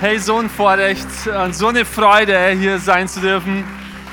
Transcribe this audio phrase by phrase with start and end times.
[0.00, 3.64] Hey, so ein Vorrecht und so eine Freude, hier sein zu dürfen.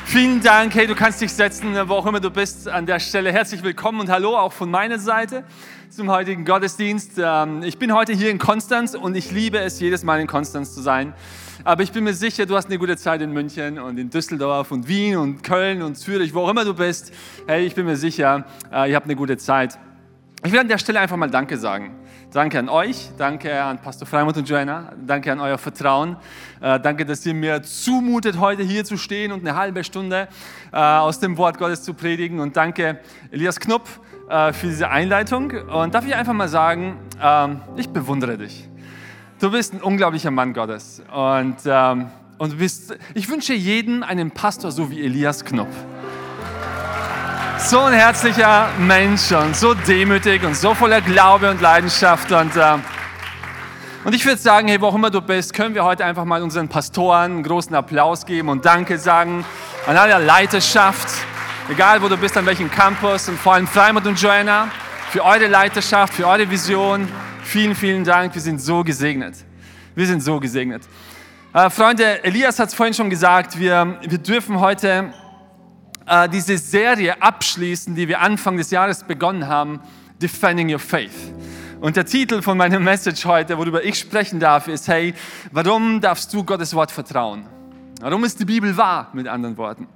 [0.03, 0.75] Vielen Dank.
[0.75, 3.31] Hey, du kannst dich setzen, wo auch immer du bist, an der Stelle.
[3.31, 5.45] Herzlich willkommen und hallo auch von meiner Seite
[5.89, 7.13] zum heutigen Gottesdienst.
[7.23, 10.75] Ähm, ich bin heute hier in Konstanz und ich liebe es, jedes Mal in Konstanz
[10.75, 11.13] zu sein.
[11.63, 14.71] Aber ich bin mir sicher, du hast eine gute Zeit in München und in Düsseldorf
[14.71, 17.13] und Wien und Köln und Zürich, wo auch immer du bist.
[17.47, 18.43] Hey, ich bin mir sicher,
[18.73, 19.79] äh, ihr habt eine gute Zeit.
[20.43, 21.95] Ich will an der Stelle einfach mal Danke sagen.
[22.33, 26.17] Danke an euch, danke an Pastor Freimund und Joanna, danke an euer Vertrauen.
[26.59, 30.27] Äh, danke, dass ihr mir zumutet, heute hier zu stehen und eine halbe Stunde
[30.73, 32.41] äh, aus dem Wort Gottes zu predigen.
[32.41, 32.99] Und danke
[33.31, 35.51] Elias Knopf äh, für diese Einleitung.
[35.51, 38.67] Und darf ich einfach mal sagen, ähm, ich bewundere dich.
[39.39, 41.01] Du bist ein unglaublicher Mann Gottes.
[41.09, 42.07] Und, ähm,
[42.39, 45.73] und bist, ich wünsche jedem einen Pastor so wie Elias Knopf.
[47.59, 52.31] So ein herzlicher Mensch und so demütig und so voller Glaube und Leidenschaft.
[52.31, 52.77] Und, äh,
[54.05, 56.43] und ich würde sagen, hey, wo auch immer du bist, können wir heute einfach mal
[56.43, 59.43] unseren Pastoren einen großen Applaus geben und Danke sagen
[59.87, 61.07] an alle Leiterschaft,
[61.69, 64.69] egal wo du bist, an welchem Campus und vor allem Freimut und Joanna,
[65.09, 67.07] für eure Leiterschaft, für eure Vision.
[67.43, 68.35] Vielen, vielen Dank.
[68.35, 69.33] Wir sind so gesegnet.
[69.95, 70.83] Wir sind so gesegnet.
[71.53, 75.11] Äh, Freunde, Elias hat es vorhin schon gesagt, wir, wir dürfen heute
[76.07, 79.79] äh, diese Serie abschließen, die wir Anfang des Jahres begonnen haben,
[80.21, 81.11] Defending Your Faith.
[81.79, 85.13] Und der Titel von meiner Message heute, worüber ich sprechen darf, ist, hey,
[85.51, 87.45] warum darfst du Gottes Wort vertrauen?
[88.01, 89.87] Warum ist die Bibel wahr, mit anderen Worten?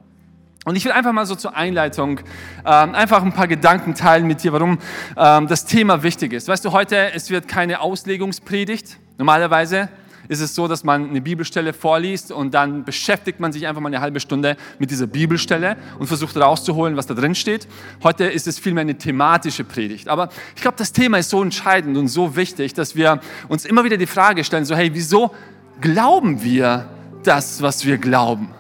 [0.64, 2.20] Und ich will einfach mal so zur Einleitung
[2.66, 4.78] ähm, einfach ein paar Gedanken teilen mit dir, warum
[5.18, 6.48] ähm, das Thema wichtig ist.
[6.48, 9.00] Weißt du, heute, es wird keine Auslegungspredigt.
[9.18, 9.90] Normalerweise
[10.28, 13.90] ist es so, dass man eine Bibelstelle vorliest und dann beschäftigt man sich einfach mal
[13.90, 17.68] eine halbe Stunde mit dieser Bibelstelle und versucht rauszuholen, was da drin steht.
[18.04, 20.08] Heute ist es vielmehr eine thematische Predigt.
[20.08, 23.84] Aber ich glaube, das Thema ist so entscheidend und so wichtig, dass wir uns immer
[23.84, 25.32] wieder die Frage stellen, so hey, wieso
[25.80, 26.90] glauben wir
[27.24, 28.54] das, was wir glauben?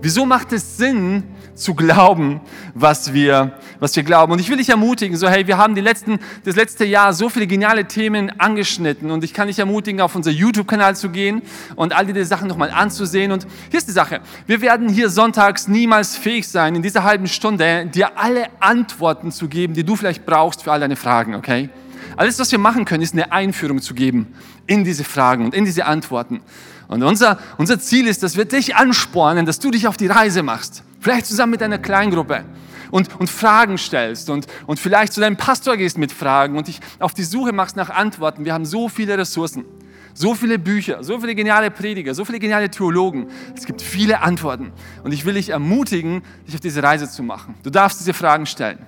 [0.00, 2.40] Wieso macht es Sinn, zu glauben,
[2.74, 4.32] was wir, was wir glauben.
[4.32, 7.28] Und ich will dich ermutigen, so hey, wir haben die letzten, das letzte Jahr so
[7.28, 11.42] viele geniale Themen angeschnitten und ich kann dich ermutigen, auf unser YouTube-Kanal zu gehen
[11.76, 13.32] und all diese Sachen nochmal anzusehen.
[13.32, 17.28] Und hier ist die Sache, wir werden hier sonntags niemals fähig sein, in dieser halben
[17.28, 21.70] Stunde dir alle Antworten zu geben, die du vielleicht brauchst für all deine Fragen, okay?
[22.16, 24.34] Alles, was wir machen können, ist eine Einführung zu geben
[24.66, 26.40] in diese Fragen und in diese Antworten.
[26.86, 30.42] Und unser, unser Ziel ist, dass wir dich anspornen, dass du dich auf die Reise
[30.42, 30.84] machst.
[31.04, 32.46] Vielleicht zusammen mit einer Kleingruppe.
[32.90, 36.80] Und, und Fragen stellst und, und vielleicht zu deinem Pastor gehst mit Fragen und dich
[36.98, 38.46] auf die Suche machst nach Antworten.
[38.46, 39.66] Wir haben so viele Ressourcen,
[40.14, 43.26] so viele Bücher, so viele geniale Prediger, so viele geniale Theologen.
[43.54, 44.72] Es gibt viele Antworten.
[45.02, 47.54] Und ich will dich ermutigen, dich auf diese Reise zu machen.
[47.62, 48.78] Du darfst diese Fragen stellen.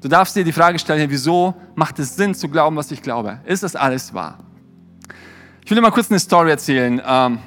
[0.00, 3.40] Du darfst dir die Frage stellen, wieso macht es Sinn zu glauben, was ich glaube?
[3.44, 4.38] Ist das alles wahr?
[5.64, 7.02] Ich will dir mal kurz eine Story erzählen.
[7.04, 7.38] Ähm,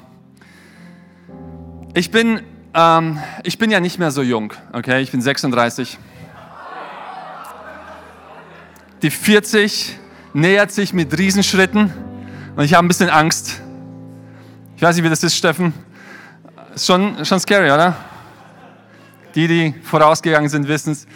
[1.93, 2.41] ich bin
[2.73, 5.01] ähm, ich bin ja nicht mehr so jung, okay?
[5.01, 5.97] Ich bin 36.
[9.01, 9.97] Die 40
[10.33, 11.93] nähert sich mit Riesenschritten
[12.55, 13.61] und ich habe ein bisschen Angst.
[14.75, 15.73] Ich weiß nicht, wie das ist, Steffen.
[16.75, 17.95] Ist schon, schon scary, oder?
[19.35, 21.07] Die, die vorausgegangen sind, wissen es.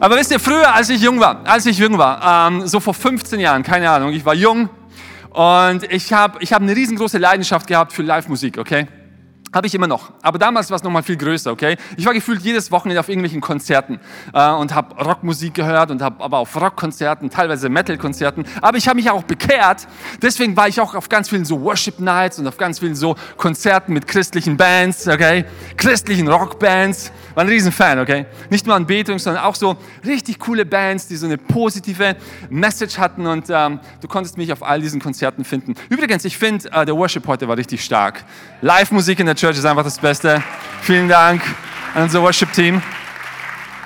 [0.00, 2.94] Aber wisst ihr, früher, als ich jung war, als ich jung war, ähm, so vor
[2.94, 4.68] 15 Jahren, keine Ahnung, ich war jung
[5.30, 8.86] und ich habe ich hab eine riesengroße Leidenschaft gehabt für Live-Musik, okay?
[9.52, 10.12] Habe ich immer noch.
[10.22, 11.76] Aber damals war es noch mal viel größer, okay?
[11.96, 13.98] Ich war gefühlt jedes Wochenende auf irgendwelchen Konzerten
[14.34, 18.44] äh, und habe Rockmusik gehört und habe aber auf Rockkonzerten, teilweise Metal-Konzerten.
[18.60, 19.88] Aber ich habe mich auch bekehrt.
[20.20, 23.16] Deswegen war ich auch auf ganz vielen so Worship Nights und auf ganz vielen so
[23.38, 25.46] Konzerten mit christlichen Bands, okay?
[25.78, 27.10] Christlichen Rockbands.
[27.34, 28.26] War ein Riesenfan, okay?
[28.50, 32.16] Nicht nur Anbetung, sondern auch so richtig coole Bands, die so eine positive
[32.50, 35.74] Message hatten und ähm, du konntest mich auf all diesen Konzerten finden.
[35.88, 38.24] Übrigens, ich finde, äh, der Worship heute war richtig stark.
[38.60, 40.42] Live-Musik in der Church ist einfach das Beste.
[40.82, 41.42] Vielen Dank
[41.94, 42.82] an unser Worship-Team.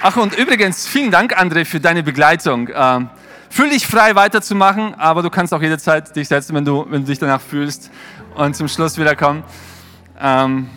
[0.01, 2.71] Ach, und übrigens, vielen Dank, André, für deine Begleitung.
[2.75, 3.11] Ähm,
[3.51, 7.09] fühl dich frei weiterzumachen, aber du kannst auch jederzeit dich setzen, wenn du, wenn du
[7.09, 7.91] dich danach fühlst
[8.35, 9.45] und zum Schluss wiederkommen.
[10.19, 10.71] Ähm,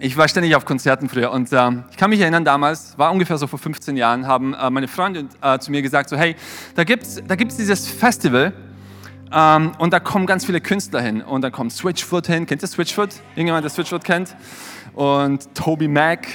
[0.00, 3.38] ich war ständig auf Konzerten früher und äh, ich kann mich erinnern, damals, war ungefähr
[3.38, 6.34] so vor 15 Jahren, haben äh, meine Freunde äh, zu mir gesagt, so hey,
[6.74, 8.52] da gibt es da gibt's dieses Festival,
[9.32, 11.22] Ähm, und da kommen ganz viele Künstler hin.
[11.22, 12.46] Und da kommt Switchfoot hin.
[12.46, 13.10] Kennt ihr Switchfoot?
[13.36, 14.34] Irgendjemand, der Switchfoot kennt?
[14.94, 16.26] Und Toby Mac.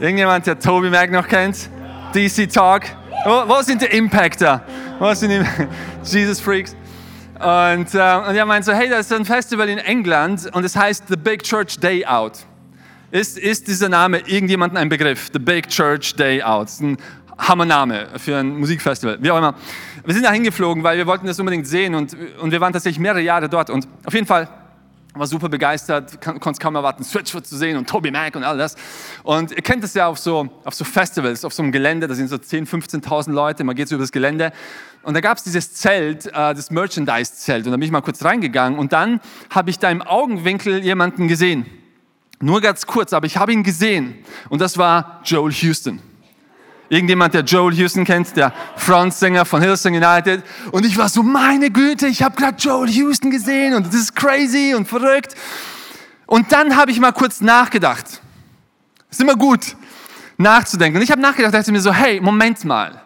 [0.00, 1.68] Irgendjemand, der Toby Mac noch kennt?
[2.14, 2.84] DC Talk.
[3.24, 4.62] Wo, wo sind die Impactor?
[4.98, 5.44] Wo sind die
[6.04, 6.74] Jesus Freaks?
[7.34, 10.76] Und, äh, und er meint so, hey, da ist ein Festival in England und es
[10.76, 12.38] heißt The Big Church Day Out.
[13.10, 15.28] Ist, ist dieser Name irgendjemandem ein Begriff?
[15.32, 16.68] The Big Church Day Out.
[16.80, 16.96] Ein
[17.42, 19.54] Hammername für ein Musikfestival, wie auch immer.
[20.04, 23.00] Wir sind da hingeflogen, weil wir wollten das unbedingt sehen und, und wir waren tatsächlich
[23.00, 24.48] mehrere Jahre dort und auf jeden Fall
[25.14, 28.76] war super begeistert, konnte kaum erwarten, Switchfoot zu sehen und Toby Mac und all das.
[29.22, 32.14] Und ihr kennt das ja auf so, auf so Festivals, auf so einem Gelände, da
[32.14, 34.52] sind so 10.000, 15.000 Leute, man geht so über das Gelände.
[35.02, 37.66] Und da gab es dieses Zelt, äh, das Merchandise-Zelt.
[37.66, 41.28] Und da bin ich mal kurz reingegangen und dann habe ich da im Augenwinkel jemanden
[41.28, 41.66] gesehen.
[42.40, 44.14] Nur ganz kurz, aber ich habe ihn gesehen.
[44.48, 46.00] Und das war Joel Houston.
[46.92, 50.42] Irgendjemand, der Joel Houston kennt, der Frontsänger von Hillsong United.
[50.72, 54.14] Und ich war so, meine Güte, ich habe gerade Joel Houston gesehen und das ist
[54.14, 55.34] crazy und verrückt.
[56.26, 58.20] Und dann habe ich mal kurz nachgedacht.
[59.10, 59.74] Ist immer gut,
[60.36, 60.98] nachzudenken.
[60.98, 63.00] Und ich habe nachgedacht, dachte mir so, hey, Moment mal.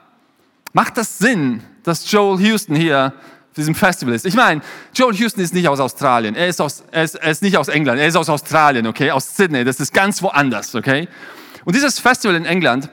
[0.73, 3.13] Macht das Sinn, dass Joel Houston hier
[3.51, 4.27] auf diesem Festival ist?
[4.27, 4.63] Ich meine,
[4.97, 6.35] Joel Houston ist nicht aus Australien.
[6.35, 8.01] Er ist, aus, er, ist, er ist nicht aus England.
[8.01, 9.13] Er ist aus Australien, okay?
[9.13, 9.63] Aus Sydney.
[9.65, 11.07] Das ist ganz woanders, okay?
[11.65, 12.91] Und dieses Festival in England,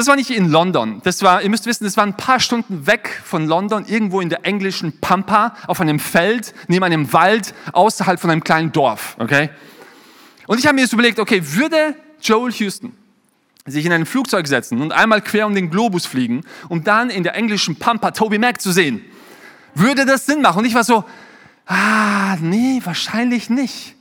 [0.00, 1.00] das war nicht in London.
[1.04, 4.30] Das war, ihr müsst wissen, das war ein paar Stunden weg von London, irgendwo in
[4.30, 9.16] der englischen Pampa, auf einem Feld, neben einem Wald, außerhalb von einem kleinen Dorf.
[9.18, 9.50] Okay?
[10.46, 12.96] Und ich habe mir jetzt überlegt, okay, würde Joel Houston
[13.66, 17.22] sich in ein Flugzeug setzen und einmal quer um den Globus fliegen, um dann in
[17.22, 19.04] der englischen Pampa Toby Mac zu sehen,
[19.74, 20.60] würde das Sinn machen?
[20.60, 21.04] Und ich war so,
[21.66, 23.94] ah, nee, wahrscheinlich nicht.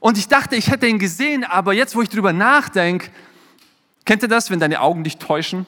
[0.00, 3.10] Und ich dachte, ich hätte ihn gesehen, aber jetzt, wo ich drüber nachdenke,
[4.06, 5.66] Kennt ihr das, wenn deine Augen dich täuschen?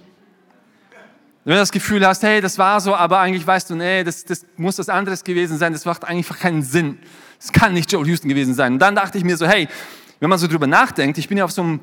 [1.45, 4.25] Wenn du das Gefühl hast, hey, das war so, aber eigentlich weißt du, nee, das,
[4.25, 6.99] das muss was anderes gewesen sein, das macht eigentlich keinen Sinn.
[7.41, 8.75] Das kann nicht Joel Houston gewesen sein.
[8.75, 9.67] Und dann dachte ich mir so, hey,
[10.21, 11.81] wenn man so drüber nachdenkt, ich bin ja auf so einem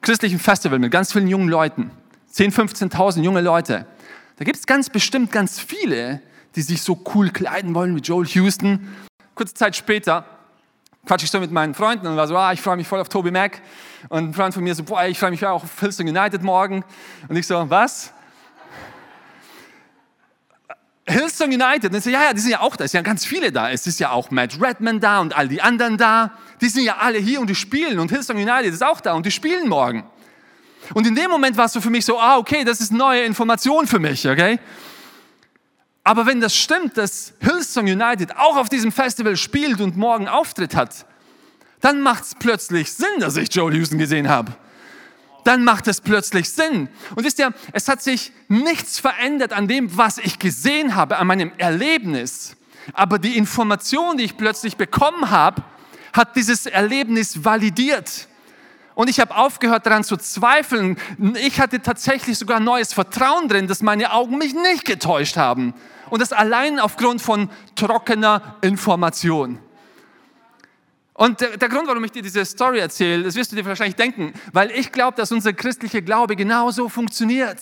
[0.00, 1.90] christlichen Festival mit ganz vielen jungen Leuten,
[2.32, 3.86] 10.000, 15.000 junge Leute.
[4.36, 6.20] Da gibt es ganz bestimmt ganz viele,
[6.54, 8.88] die sich so cool kleiden wollen wie Joel Houston.
[9.34, 10.37] Kurze Zeit später
[11.08, 13.08] quatsche ich so mit meinen Freunden und war so, ah, ich freue mich voll auf
[13.08, 13.62] Toby Mac.
[14.10, 16.84] Und ein Freund von mir so, boah, ich freue mich auch auf Hillsong United morgen.
[17.28, 18.12] Und ich so, was?
[21.06, 21.94] Hillsong United.
[21.94, 22.84] Und so, ja, ja, die sind ja auch da.
[22.84, 23.70] Es sind ja ganz viele da.
[23.70, 26.32] Es ist ja auch Matt Redman da und all die anderen da.
[26.60, 27.98] Die sind ja alle hier und die spielen.
[27.98, 30.04] Und Hillsong United ist auch da und die spielen morgen.
[30.92, 33.22] Und in dem Moment war es so für mich so, ah, okay, das ist neue
[33.22, 34.58] Information für mich, okay?
[36.04, 40.74] Aber wenn das stimmt, dass Hillsong United auch auf diesem Festival spielt und morgen Auftritt
[40.74, 41.06] hat,
[41.80, 44.52] dann macht es plötzlich Sinn, dass ich Joel Houston gesehen habe.
[45.44, 46.88] Dann macht es plötzlich Sinn.
[47.14, 51.26] Und wisst ihr, es hat sich nichts verändert an dem, was ich gesehen habe, an
[51.26, 52.56] meinem Erlebnis.
[52.92, 55.62] Aber die Information, die ich plötzlich bekommen habe,
[56.12, 58.28] hat dieses Erlebnis validiert.
[58.98, 60.98] Und ich habe aufgehört daran zu zweifeln.
[61.36, 65.72] Ich hatte tatsächlich sogar neues Vertrauen drin, dass meine Augen mich nicht getäuscht haben.
[66.10, 69.60] Und das allein aufgrund von trockener Information.
[71.14, 74.32] Und der, Grund, warum ich dir diese Story erzähle, das wirst du dir wahrscheinlich denken,
[74.52, 77.60] weil ich glaube, dass unser christlicher Glaube genauso funktioniert.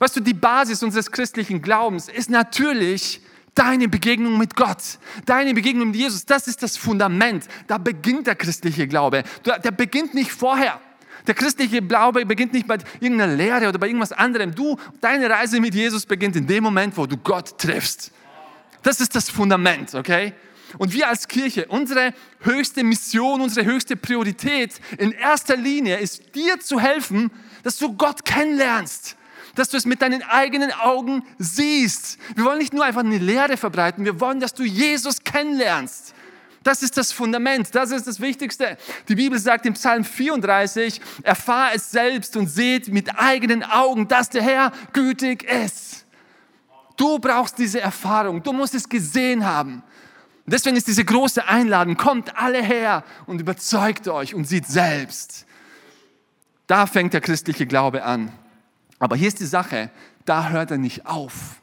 [0.00, 3.20] Weißt du, die Basis unseres christlichen Glaubens ist natürlich
[3.54, 6.24] deine Begegnung mit Gott, deine Begegnung mit Jesus.
[6.24, 7.46] Das ist das Fundament.
[7.66, 9.22] Da beginnt der christliche Glaube.
[9.44, 10.80] Der beginnt nicht vorher.
[11.26, 14.54] Der christliche Glaube beginnt nicht bei irgendeiner Lehre oder bei irgendwas anderem.
[14.54, 18.12] Du, deine Reise mit Jesus beginnt in dem Moment, wo du Gott triffst.
[18.82, 20.34] Das ist das Fundament, okay?
[20.76, 26.60] Und wir als Kirche, unsere höchste Mission, unsere höchste Priorität in erster Linie ist dir
[26.60, 27.30] zu helfen,
[27.62, 29.16] dass du Gott kennenlernst,
[29.54, 32.18] dass du es mit deinen eigenen Augen siehst.
[32.34, 36.14] Wir wollen nicht nur einfach eine Lehre verbreiten, wir wollen, dass du Jesus kennenlernst.
[36.64, 38.78] Das ist das Fundament, das ist das Wichtigste.
[39.08, 44.30] Die Bibel sagt im Psalm 34, erfahr es selbst und seht mit eigenen Augen, dass
[44.30, 46.06] der Herr gütig ist.
[46.96, 49.82] Du brauchst diese Erfahrung, du musst es gesehen haben.
[50.46, 55.44] deswegen ist diese große Einladung, kommt alle her und überzeugt euch und sieht selbst.
[56.66, 58.32] Da fängt der christliche Glaube an.
[59.04, 59.90] Aber hier ist die Sache,
[60.24, 61.60] da hört er nicht auf.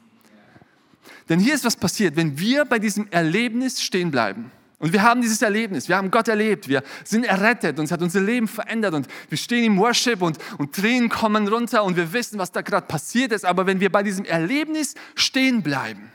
[1.28, 4.52] Denn hier ist was passiert, wenn wir bei diesem Erlebnis stehen bleiben.
[4.78, 8.00] Und wir haben dieses Erlebnis, wir haben Gott erlebt, wir sind errettet und es hat
[8.00, 12.12] unser Leben verändert und wir stehen im Worship und, und Tränen kommen runter und wir
[12.12, 13.44] wissen, was da gerade passiert ist.
[13.44, 16.12] Aber wenn wir bei diesem Erlebnis stehen bleiben,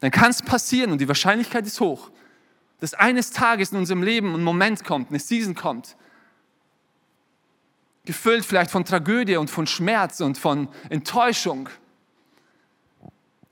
[0.00, 2.10] dann kann es passieren und die Wahrscheinlichkeit ist hoch,
[2.80, 5.96] dass eines Tages in unserem Leben ein Moment kommt, eine Season kommt,
[8.04, 11.68] gefüllt vielleicht von Tragödie und von Schmerz und von Enttäuschung,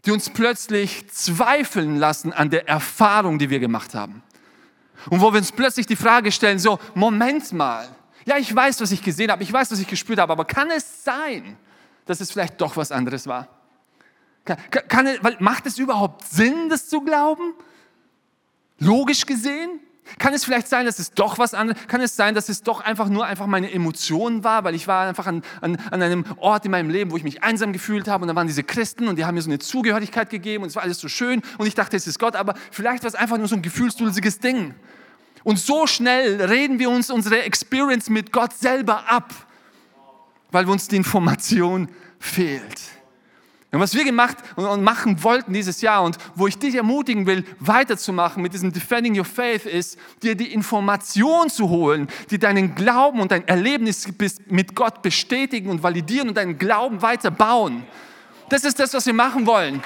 [0.05, 4.23] die uns plötzlich zweifeln lassen an der Erfahrung, die wir gemacht haben.
[5.09, 7.89] Und wo wir uns plötzlich die Frage stellen, so, Moment mal,
[8.27, 10.71] ja, ich weiß, was ich gesehen habe, ich weiß, was ich gespürt habe, aber kann
[10.71, 11.57] es sein,
[12.07, 13.49] dass es vielleicht doch was anderes war?
[14.45, 17.55] Kann, kann, macht es überhaupt Sinn, das zu glauben?
[18.79, 19.81] Logisch gesehen?
[20.19, 22.81] Kann es vielleicht sein, dass es doch was anderes, kann es sein, dass es doch
[22.81, 26.65] einfach nur einfach meine Emotion war, weil ich war einfach an, an, an einem Ort
[26.65, 29.17] in meinem Leben, wo ich mich einsam gefühlt habe und da waren diese Christen und
[29.17, 31.75] die haben mir so eine Zugehörigkeit gegeben und es war alles so schön und ich
[31.75, 34.75] dachte, es ist Gott, aber vielleicht war es einfach nur so ein gefühlsdulsiges Ding.
[35.43, 39.33] Und so schnell reden wir uns unsere Experience mit Gott selber ab,
[40.51, 41.89] weil uns die Information
[42.19, 42.81] fehlt.
[43.73, 47.45] Und was wir gemacht und machen wollten dieses Jahr und wo ich dich ermutigen will,
[47.61, 53.21] weiterzumachen mit diesem Defending Your Faith, ist, dir die Information zu holen, die deinen Glauben
[53.21, 54.09] und dein Erlebnis
[54.47, 57.85] mit Gott bestätigen und validieren und deinen Glauben weiter bauen.
[58.49, 59.81] Das ist das, was wir machen wollen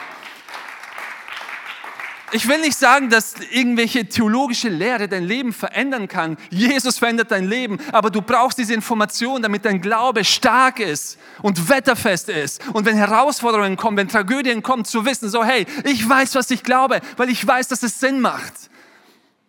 [2.34, 6.36] ich will nicht sagen, dass irgendwelche theologische Lehre dein Leben verändern kann.
[6.50, 11.68] Jesus verändert dein Leben, aber du brauchst diese Information, damit dein Glaube stark ist und
[11.68, 12.60] wetterfest ist.
[12.72, 16.64] Und wenn Herausforderungen kommen, wenn Tragödien kommen, zu wissen, so hey, ich weiß, was ich
[16.64, 18.52] glaube, weil ich weiß, dass es Sinn macht.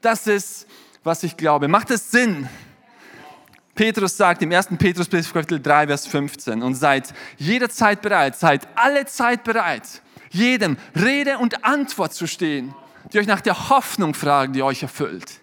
[0.02, 0.68] Das ist,
[1.04, 1.68] was ich glaube.
[1.68, 2.48] Macht es Sinn?
[3.74, 4.68] Petrus sagt im 1.
[4.78, 10.02] Petrusbrief Kapitel 3, Vers 15, und seid jederzeit bereit, seid alle Zeit bereit,
[10.36, 12.74] jedem Rede und Antwort zu stehen,
[13.12, 15.42] die euch nach der Hoffnung fragen, die euch erfüllt.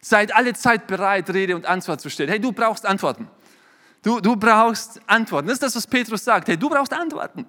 [0.00, 2.28] Seid alle Zeit bereit, Rede und Antwort zu stehen.
[2.28, 3.28] Hey, du brauchst Antworten.
[4.02, 5.48] Du, du brauchst Antworten.
[5.48, 6.48] Das ist das, was Petrus sagt.
[6.48, 7.46] Hey, du brauchst Antworten.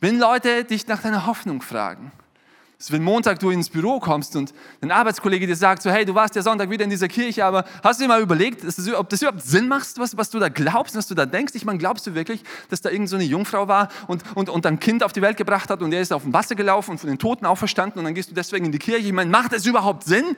[0.00, 2.10] Wenn Leute dich nach deiner Hoffnung fragen,
[2.80, 6.14] dass wenn Montag du ins Büro kommst und ein Arbeitskollege dir sagt, so hey, du
[6.14, 8.64] warst ja Sonntag wieder in dieser Kirche, aber hast du dir mal überlegt,
[8.96, 11.52] ob das überhaupt Sinn macht, was, was du da glaubst, was du da denkst?
[11.56, 14.80] Ich meine, glaubst du wirklich, dass da irgend so Jungfrau war und, und, und ein
[14.80, 17.10] Kind auf die Welt gebracht hat und er ist auf dem Wasser gelaufen und von
[17.10, 19.06] den Toten auferstanden und dann gehst du deswegen in die Kirche?
[19.06, 20.34] Ich meine, macht das überhaupt Sinn?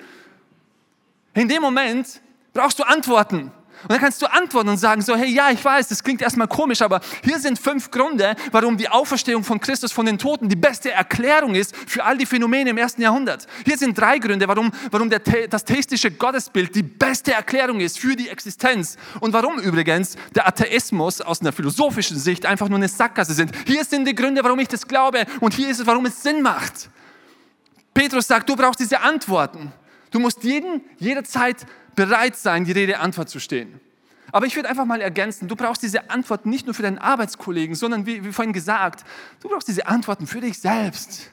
[1.35, 2.21] In dem Moment
[2.53, 3.53] brauchst du Antworten.
[3.83, 6.49] Und dann kannst du antworten und sagen so, hey, ja, ich weiß, das klingt erstmal
[6.49, 10.57] komisch, aber hier sind fünf Gründe, warum die Auferstehung von Christus von den Toten die
[10.57, 13.47] beste Erklärung ist für all die Phänomene im ersten Jahrhundert.
[13.65, 18.15] Hier sind drei Gründe, warum, warum der, das theistische Gottesbild die beste Erklärung ist für
[18.15, 23.35] die Existenz und warum übrigens der Atheismus aus einer philosophischen Sicht einfach nur eine Sackgasse
[23.35, 23.53] sind.
[23.67, 26.43] Hier sind die Gründe, warum ich das glaube und hier ist es, warum es Sinn
[26.43, 26.89] macht.
[27.95, 29.73] Petrus sagt, du brauchst diese Antworten.
[30.11, 33.81] Du musst jeden, jederzeit bereit sein, die Rede Antwort zu stehen.
[34.31, 37.75] Aber ich würde einfach mal ergänzen, du brauchst diese Antworten nicht nur für deinen Arbeitskollegen,
[37.75, 39.05] sondern wie, wie vorhin gesagt,
[39.41, 41.31] du brauchst diese Antworten für dich selbst.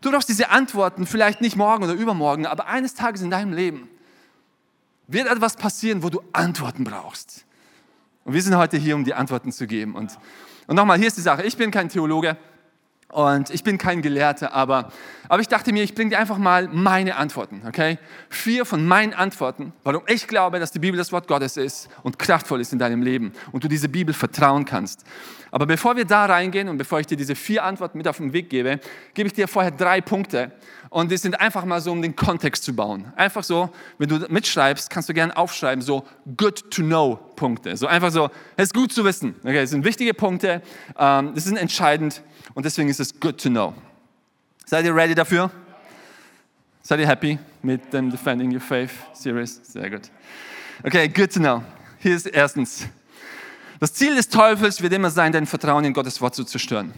[0.00, 3.88] Du brauchst diese Antworten vielleicht nicht morgen oder übermorgen, aber eines Tages in deinem Leben
[5.06, 7.44] wird etwas passieren, wo du Antworten brauchst.
[8.24, 9.94] Und wir sind heute hier, um die Antworten zu geben.
[9.94, 10.18] Und,
[10.66, 12.36] und nochmal, hier ist die Sache, ich bin kein Theologe.
[13.12, 14.90] Und ich bin kein Gelehrter, aber,
[15.28, 17.98] aber ich dachte mir, ich bringe dir einfach mal meine Antworten, okay?
[18.30, 22.18] Vier von meinen Antworten, warum ich glaube, dass die Bibel das Wort Gottes ist und
[22.18, 25.04] kraftvoll ist in deinem Leben und du diese Bibel vertrauen kannst.
[25.50, 28.32] Aber bevor wir da reingehen und bevor ich dir diese vier Antworten mit auf den
[28.32, 28.80] Weg gebe,
[29.12, 30.50] gebe ich dir vorher drei Punkte.
[30.92, 33.14] Und die sind einfach mal so, um den Kontext zu bauen.
[33.16, 36.04] Einfach so, wenn du mitschreibst, kannst du gerne aufschreiben, so
[36.36, 37.78] good to know Punkte.
[37.78, 39.34] So einfach so, es ist gut zu wissen.
[39.42, 40.60] Okay, das sind wichtige Punkte,
[40.98, 42.20] ähm, ist entscheidend
[42.52, 43.72] und deswegen ist es good to know.
[44.66, 45.50] Seid ihr ready dafür?
[46.82, 49.62] Seid ihr happy mit dem Defending Your Faith Series?
[49.62, 50.10] Sehr gut.
[50.84, 51.62] Okay, good to know.
[52.00, 52.86] Hier ist erstens.
[53.80, 56.92] Das Ziel des Teufels wird immer sein, dein Vertrauen in Gottes Wort zu zerstören.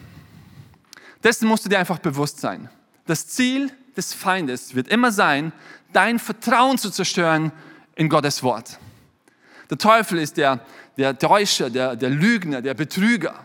[1.23, 2.69] Dessen musst du dir einfach bewusst sein.
[3.07, 5.53] Das Ziel des Feindes wird immer sein,
[5.93, 7.53] dein Vertrauen zu zerstören
[7.95, 8.79] in Gottes Wort.
[9.71, 10.61] Der Teufel ist der,
[10.97, 13.45] der Täuscher, der, der Lügner, der Betrüger.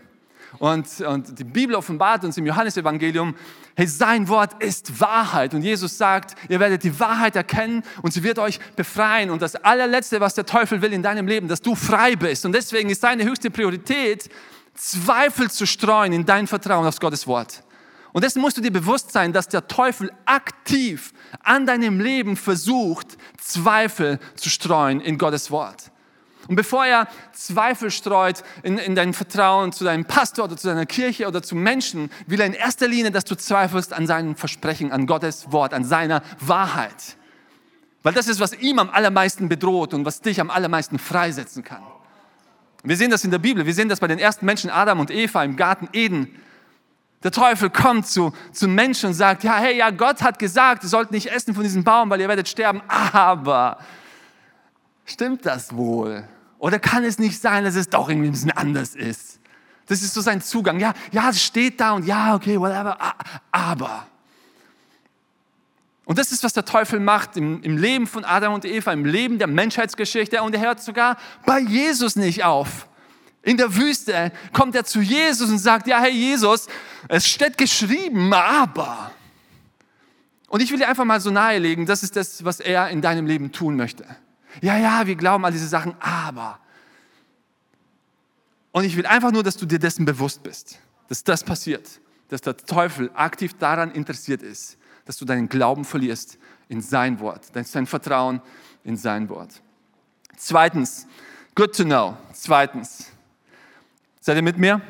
[0.58, 3.34] Und, und die Bibel offenbart uns im Johannesevangelium,
[3.76, 5.54] hey, sein Wort ist Wahrheit.
[5.54, 9.30] Und Jesus sagt, ihr werdet die Wahrheit erkennen und sie wird euch befreien.
[9.30, 12.44] Und das allerletzte, was der Teufel will in deinem Leben, dass du frei bist.
[12.44, 14.28] Und deswegen ist seine höchste Priorität,
[14.74, 17.62] Zweifel zu streuen in dein Vertrauen auf Gottes Wort.
[18.12, 21.12] Und dessen musst du dir bewusst sein, dass der Teufel aktiv
[21.42, 25.90] an deinem Leben versucht, Zweifel zu streuen in Gottes Wort.
[26.48, 30.86] Und bevor er Zweifel streut in, in dein Vertrauen zu deinem Pastor oder zu deiner
[30.86, 34.90] Kirche oder zu Menschen, will er in erster Linie, dass du zweifelst an seinen Versprechen,
[34.90, 37.16] an Gottes Wort, an seiner Wahrheit.
[38.02, 41.82] Weil das ist, was ihm am allermeisten bedroht und was dich am allermeisten freisetzen kann.
[42.82, 45.10] Wir sehen das in der Bibel, wir sehen das bei den ersten Menschen, Adam und
[45.10, 46.34] Eva im Garten Eden.
[47.22, 50.88] Der Teufel kommt zu, zu Menschen und sagt, ja, hey, ja, Gott hat gesagt, ihr
[50.88, 52.80] sollt nicht essen von diesem Baum, weil ihr werdet sterben.
[52.88, 53.78] Aber
[55.04, 56.24] stimmt das wohl?
[56.58, 59.38] Oder kann es nicht sein, dass es doch irgendwie ein bisschen anders ist?
[59.86, 60.78] Das ist so sein Zugang.
[60.78, 62.96] Ja, ja, es steht da und ja, okay, whatever,
[63.50, 64.06] aber.
[66.04, 69.04] Und das ist, was der Teufel macht im, im Leben von Adam und Eva, im
[69.04, 70.42] Leben der Menschheitsgeschichte.
[70.42, 72.88] Und er hört sogar bei Jesus nicht auf.
[73.42, 76.68] In der Wüste kommt er zu Jesus und sagt, ja, Herr Jesus,
[77.08, 79.12] es steht geschrieben, aber.
[80.48, 83.26] Und ich will dir einfach mal so nahelegen, das ist das, was er in deinem
[83.26, 84.04] Leben tun möchte.
[84.60, 86.58] Ja, ja, wir glauben all diese Sachen, aber.
[88.72, 90.78] Und ich will einfach nur, dass du dir dessen bewusst bist,
[91.08, 96.38] dass das passiert, dass der Teufel aktiv daran interessiert ist, dass du deinen Glauben verlierst
[96.68, 98.42] in sein Wort, dein Vertrauen
[98.84, 99.62] in sein Wort.
[100.36, 101.06] Zweitens,
[101.54, 102.16] good to know.
[102.32, 103.10] Zweitens,
[104.20, 104.80] seid ihr mit mir?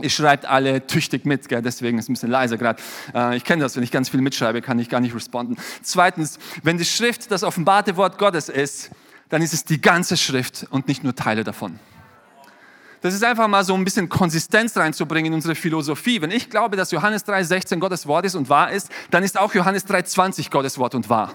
[0.00, 1.60] Ihr schreibt alle tüchtig mit, gell?
[1.60, 2.80] deswegen ist es ein bisschen leiser gerade.
[3.14, 5.56] Äh, ich kenne das, wenn ich ganz viel mitschreibe, kann ich gar nicht responden.
[5.82, 8.90] Zweitens, wenn die Schrift das offenbarte Wort Gottes ist,
[9.28, 11.78] dann ist es die ganze Schrift und nicht nur Teile davon.
[13.00, 16.20] Das ist einfach mal so ein bisschen Konsistenz reinzubringen in unsere Philosophie.
[16.20, 19.54] Wenn ich glaube, dass Johannes 3,16 Gottes Wort ist und wahr ist, dann ist auch
[19.54, 21.32] Johannes 3,20 Gottes Wort und wahr.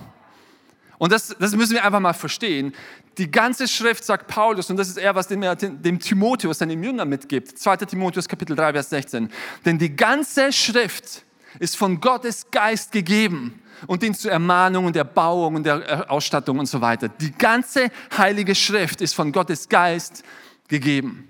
[1.04, 2.74] Und das, das müssen wir einfach mal verstehen.
[3.18, 7.04] Die ganze Schrift sagt Paulus, und das ist eher, was dem, dem Timotheus, seinem Jünger
[7.04, 7.60] mitgibt.
[7.60, 7.76] 2.
[7.76, 9.30] Timotheus Kapitel 3, Vers 16.
[9.66, 11.24] Denn die ganze Schrift
[11.60, 16.68] ist von Gottes Geist gegeben und dient zur Ermahnung und Erbauung und der Ausstattung und
[16.68, 17.10] so weiter.
[17.10, 20.24] Die ganze heilige Schrift ist von Gottes Geist
[20.70, 21.28] gegeben.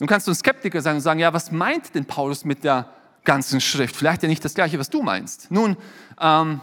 [0.00, 2.90] Nun kannst du ein Skeptiker sein und sagen, ja, was meint denn Paulus mit der
[3.22, 3.94] ganzen Schrift?
[3.94, 5.52] Vielleicht ja nicht das Gleiche, was du meinst.
[5.52, 5.76] Nun,
[6.20, 6.60] ähm,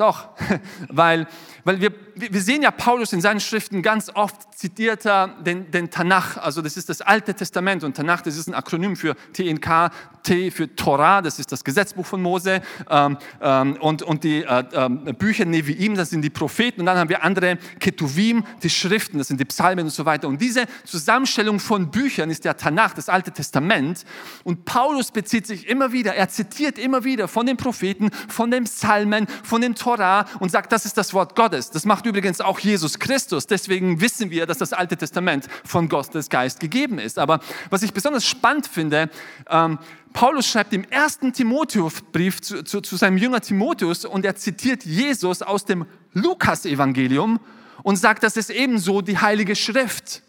[0.00, 0.28] doch,
[0.88, 1.26] weil,
[1.64, 5.90] weil wir, wir sehen ja Paulus in seinen Schriften ganz oft zitiert er den, den
[5.90, 9.90] Tanach, also das ist das Alte Testament und Tanach, das ist ein Akronym für TNK,
[10.22, 12.60] T für Torah, das ist das Gesetzbuch von Mose.
[12.88, 16.80] Ähm, ähm, und, und die äh, äh, Bücher Neviim, das sind die Propheten.
[16.80, 20.28] Und dann haben wir andere Ketuvim, die Schriften, das sind die Psalmen und so weiter.
[20.28, 24.04] Und diese Zusammenstellung von Büchern ist der Tanach, das Alte Testament.
[24.44, 28.64] Und Paulus bezieht sich immer wieder, er zitiert immer wieder von den Propheten, von den
[28.64, 29.89] Psalmen, von den Torah
[30.38, 31.70] und sagt, das ist das Wort Gottes.
[31.70, 36.28] Das macht übrigens auch Jesus Christus, deswegen wissen wir, dass das Alte Testament von Gottes
[36.28, 37.18] Geist gegeben ist.
[37.18, 39.10] Aber was ich besonders spannend finde,
[39.48, 39.78] ähm,
[40.12, 45.42] Paulus schreibt im ersten Timotheusbrief zu, zu, zu seinem Jünger Timotheus und er zitiert Jesus
[45.42, 47.40] aus dem Lukas-Evangelium
[47.82, 50.22] und sagt, das ist ebenso die Heilige Schrift.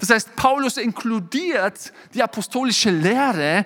[0.00, 3.64] Das heißt, Paulus inkludiert die apostolische Lehre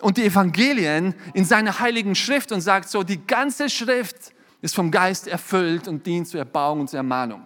[0.00, 4.90] und die Evangelien in seiner heiligen Schrift und sagt so, die ganze Schrift ist vom
[4.90, 7.44] Geist erfüllt und dient zur Erbauung und zur Ermahnung.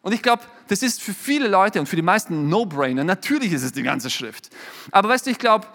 [0.00, 3.04] Und ich glaube, das ist für viele Leute und für die meisten No-Brainer.
[3.04, 4.50] Natürlich ist es die ganze Schrift.
[4.90, 5.68] Aber weißt du, ich glaube,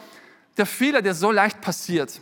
[0.58, 2.20] der Fehler, der so leicht passiert,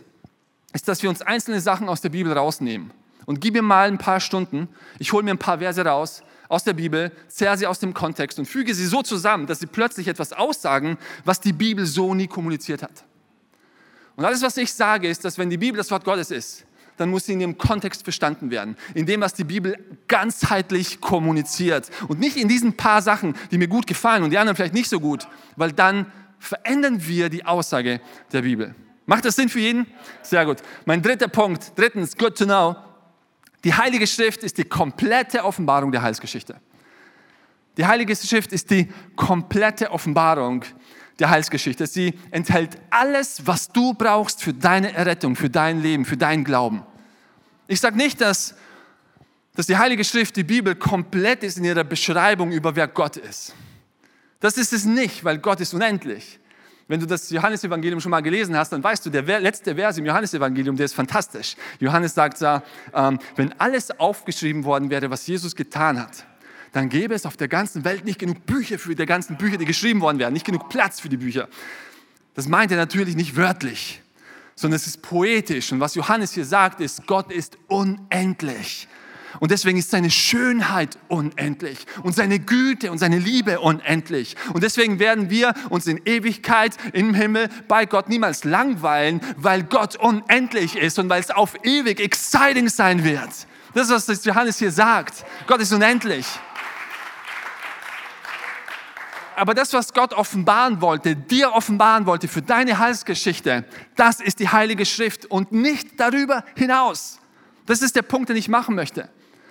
[0.72, 2.92] ist, dass wir uns einzelne Sachen aus der Bibel rausnehmen.
[3.24, 4.68] Und gib mir mal ein paar Stunden,
[5.00, 8.38] ich hole mir ein paar Verse raus aus der Bibel, zerre sie aus dem Kontext
[8.38, 12.28] und füge sie so zusammen, dass sie plötzlich etwas aussagen, was die Bibel so nie
[12.28, 13.02] kommuniziert hat.
[14.14, 16.65] Und alles, was ich sage, ist, dass wenn die Bibel das Wort Gottes ist,
[16.96, 19.78] dann muss sie in ihrem Kontext verstanden werden, in dem, was die Bibel
[20.08, 21.90] ganzheitlich kommuniziert.
[22.08, 24.88] Und nicht in diesen paar Sachen, die mir gut gefallen und die anderen vielleicht nicht
[24.88, 28.00] so gut, weil dann verändern wir die Aussage
[28.32, 28.74] der Bibel.
[29.06, 29.86] Macht das Sinn für jeden?
[30.22, 30.58] Sehr gut.
[30.84, 32.76] Mein dritter Punkt, drittens, good to know.
[33.64, 36.60] Die Heilige Schrift ist die komplette Offenbarung der Heilsgeschichte.
[37.76, 40.64] Die Heilige Schrift ist die komplette Offenbarung
[41.18, 41.86] der Heilsgeschichte.
[41.86, 46.82] Sie enthält alles, was du brauchst für deine Errettung, für dein Leben, für deinen Glauben.
[47.68, 48.54] Ich sage nicht, dass,
[49.54, 53.54] dass die Heilige Schrift, die Bibel, komplett ist in ihrer Beschreibung über wer Gott ist.
[54.40, 56.38] Das ist es nicht, weil Gott ist unendlich.
[56.88, 60.06] Wenn du das Johannesevangelium schon mal gelesen hast, dann weißt du, der letzte Vers im
[60.06, 61.56] Johannesevangelium, der ist fantastisch.
[61.80, 62.62] Johannes sagt da,
[62.94, 66.24] ähm, wenn alles aufgeschrieben worden wäre, was Jesus getan hat,
[66.76, 69.64] dann gäbe es auf der ganzen Welt nicht genug Bücher für die ganzen Bücher, die
[69.64, 71.48] geschrieben worden wären, nicht genug Platz für die Bücher.
[72.34, 74.02] Das meint er natürlich nicht wörtlich,
[74.54, 75.72] sondern es ist poetisch.
[75.72, 78.88] Und was Johannes hier sagt, ist, Gott ist unendlich.
[79.40, 84.36] Und deswegen ist seine Schönheit unendlich und seine Güte und seine Liebe unendlich.
[84.52, 89.96] Und deswegen werden wir uns in Ewigkeit im Himmel bei Gott niemals langweilen, weil Gott
[89.96, 93.30] unendlich ist und weil es auf ewig exciting sein wird.
[93.74, 95.24] Das ist, was Johannes hier sagt.
[95.46, 96.26] Gott ist unendlich.
[99.36, 104.48] Aber das, was Gott offenbaren wollte, dir offenbaren wollte für deine Heilsgeschichte, das ist die
[104.48, 107.18] Heilige Schrift und nicht darüber hinaus.
[107.66, 109.02] Das ist der Punkt, den ich machen möchte.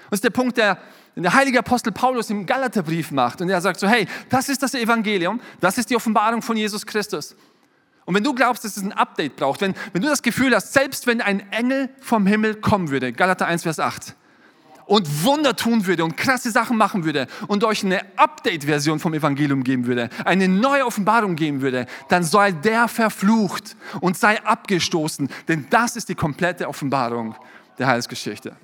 [0.09, 0.79] Das ist der Punkt, der
[1.15, 3.41] der heilige Apostel Paulus im Galaterbrief macht.
[3.41, 6.85] Und er sagt so, hey, das ist das Evangelium, das ist die Offenbarung von Jesus
[6.85, 7.35] Christus.
[8.05, 10.73] Und wenn du glaubst, dass es ein Update braucht, wenn, wenn du das Gefühl hast,
[10.73, 14.15] selbst wenn ein Engel vom Himmel kommen würde, Galater 1, Vers 8,
[14.85, 19.63] und Wunder tun würde und krasse Sachen machen würde und euch eine Update-Version vom Evangelium
[19.63, 25.67] geben würde, eine neue Offenbarung geben würde, dann sei der verflucht und sei abgestoßen, denn
[25.69, 27.35] das ist die komplette Offenbarung
[27.77, 28.55] der Heilsgeschichte.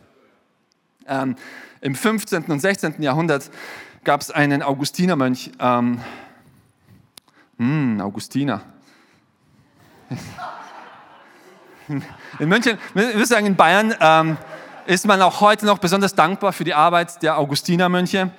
[1.07, 1.35] Ähm,
[1.81, 2.43] Im 15.
[2.45, 3.01] und 16.
[3.01, 3.49] Jahrhundert
[4.03, 5.99] gab es einen Augustinermönch, ähm,
[7.57, 8.61] hm, Augustiner.
[12.39, 14.37] In München, würde sagen in Bayern, ähm,
[14.85, 18.31] ist man auch heute noch besonders dankbar für die Arbeit der Augustinermönche.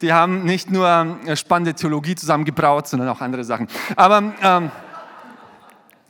[0.00, 3.68] Die haben nicht nur spannende Theologie zusammengebraut, sondern auch andere Sachen.
[3.94, 4.70] Aber ähm,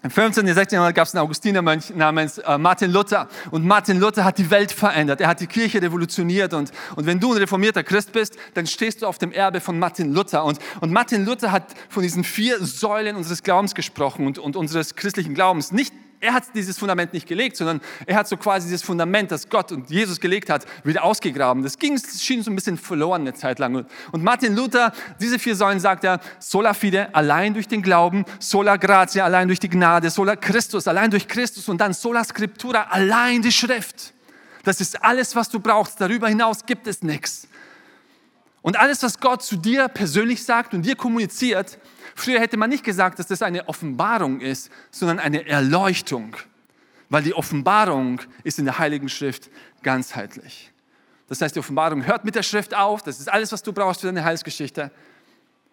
[0.04, 0.48] im 15.
[0.48, 0.76] und 16.
[0.76, 3.28] Jahrhundert gab es einen Augustinermönch namens äh, Martin Luther.
[3.52, 5.20] Und Martin Luther hat die Welt verändert.
[5.20, 6.54] Er hat die Kirche revolutioniert.
[6.54, 9.78] Und, und wenn du ein reformierter Christ bist, dann stehst du auf dem Erbe von
[9.78, 10.44] Martin Luther.
[10.44, 14.96] Und, und Martin Luther hat von diesen vier Säulen unseres Glaubens gesprochen und, und unseres
[14.96, 15.70] christlichen Glaubens.
[15.70, 19.48] Nicht er hat dieses Fundament nicht gelegt, sondern er hat so quasi dieses Fundament, das
[19.48, 21.64] Gott und Jesus gelegt hat, wieder ausgegraben.
[21.64, 23.84] Das ging, schien so ein bisschen verloren eine Zeit lang.
[24.12, 28.76] Und Martin Luther, diese vier Säulen sagt er, sola fide, allein durch den Glauben, sola
[28.76, 33.42] gratia, allein durch die Gnade, sola Christus, allein durch Christus und dann sola scriptura, allein
[33.42, 34.14] die Schrift.
[34.62, 36.00] Das ist alles, was du brauchst.
[36.00, 37.48] Darüber hinaus gibt es nichts.
[38.62, 41.78] Und alles, was Gott zu dir persönlich sagt und dir kommuniziert,
[42.14, 46.36] Früher hätte man nicht gesagt, dass das eine Offenbarung ist, sondern eine Erleuchtung,
[47.08, 49.50] weil die Offenbarung ist in der Heiligen Schrift
[49.82, 50.70] ganzheitlich.
[51.28, 54.02] Das heißt, die Offenbarung hört mit der Schrift auf, das ist alles, was du brauchst
[54.02, 54.90] für deine Heilsgeschichte,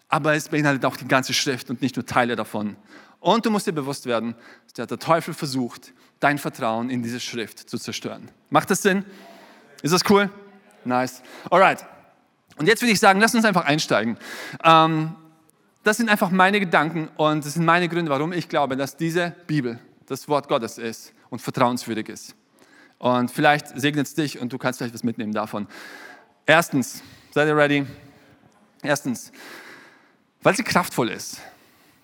[0.08, 2.78] aber es beinhaltet auch die ganze Schrift und nicht nur Teile davon.
[3.20, 4.36] Und du musst dir bewusst werden,
[4.74, 8.32] dass der Teufel versucht, dein Vertrauen in diese Schrift zu zerstören.
[8.50, 9.04] Macht das Sinn?
[9.82, 10.30] Ist das cool?
[10.86, 11.22] Nice.
[11.50, 11.86] Alright.
[12.60, 14.18] Und jetzt würde ich sagen, lass uns einfach einsteigen.
[14.66, 15.16] Ähm,
[15.84, 19.34] das sind einfach meine Gedanken und das sind meine Gründe, warum ich glaube, dass diese
[19.48, 22.36] Bibel das Wort Gottes ist und vertrauenswürdig ist.
[22.98, 25.68] Und vielleicht segnet es dich und du kannst vielleicht was mitnehmen davon.
[26.46, 27.86] Erstens, seid ihr ready?
[28.84, 29.32] Erstens,
[30.42, 31.40] weil sie kraftvoll ist.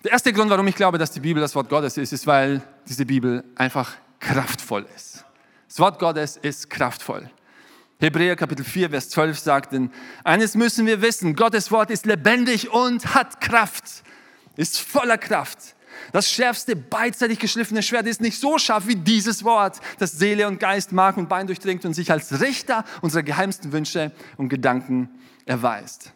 [0.04, 2.62] Der erste Grund, warum ich glaube, dass die Bibel das Wort Gottes ist, ist, weil
[2.88, 5.22] diese Bibel einfach kraftvoll ist.
[5.68, 7.28] Das Wort Gottes ist kraftvoll.
[7.98, 9.90] Hebräer Kapitel 4, Vers 12 sagt, denn
[10.22, 14.02] eines müssen wir wissen, Gottes Wort ist lebendig und hat Kraft,
[14.56, 15.74] ist voller Kraft.
[16.12, 20.60] Das schärfste, beidseitig geschliffene Schwert ist nicht so scharf wie dieses Wort, das Seele und
[20.60, 25.08] Geist, Mark und Bein durchdringt und sich als Richter unserer geheimsten Wünsche und Gedanken
[25.46, 26.12] erweist.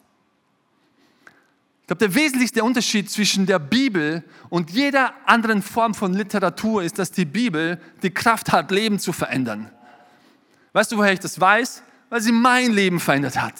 [1.81, 6.99] Ich glaube, der wesentlichste Unterschied zwischen der Bibel und jeder anderen Form von Literatur ist,
[6.99, 9.71] dass die Bibel die Kraft hat, Leben zu verändern.
[10.73, 11.83] Weißt du, woher ich das weiß?
[12.09, 13.55] Weil sie mein Leben verändert hat.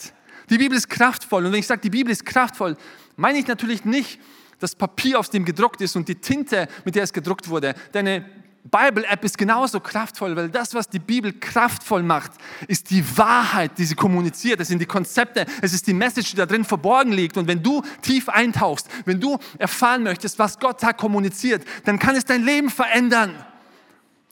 [0.49, 1.45] Die Bibel ist kraftvoll.
[1.45, 2.75] Und wenn ich sage, die Bibel ist kraftvoll,
[3.15, 4.19] meine ich natürlich nicht
[4.59, 7.73] das Papier, auf dem gedruckt ist und die Tinte, mit der es gedruckt wurde.
[7.91, 8.25] Deine
[8.63, 12.33] Bible-App ist genauso kraftvoll, weil das, was die Bibel kraftvoll macht,
[12.67, 14.59] ist die Wahrheit, die sie kommuniziert.
[14.59, 17.37] Es sind die Konzepte, es ist die Message, die da drin verborgen liegt.
[17.37, 22.15] Und wenn du tief eintauchst, wenn du erfahren möchtest, was Gott da kommuniziert, dann kann
[22.15, 23.33] es dein Leben verändern.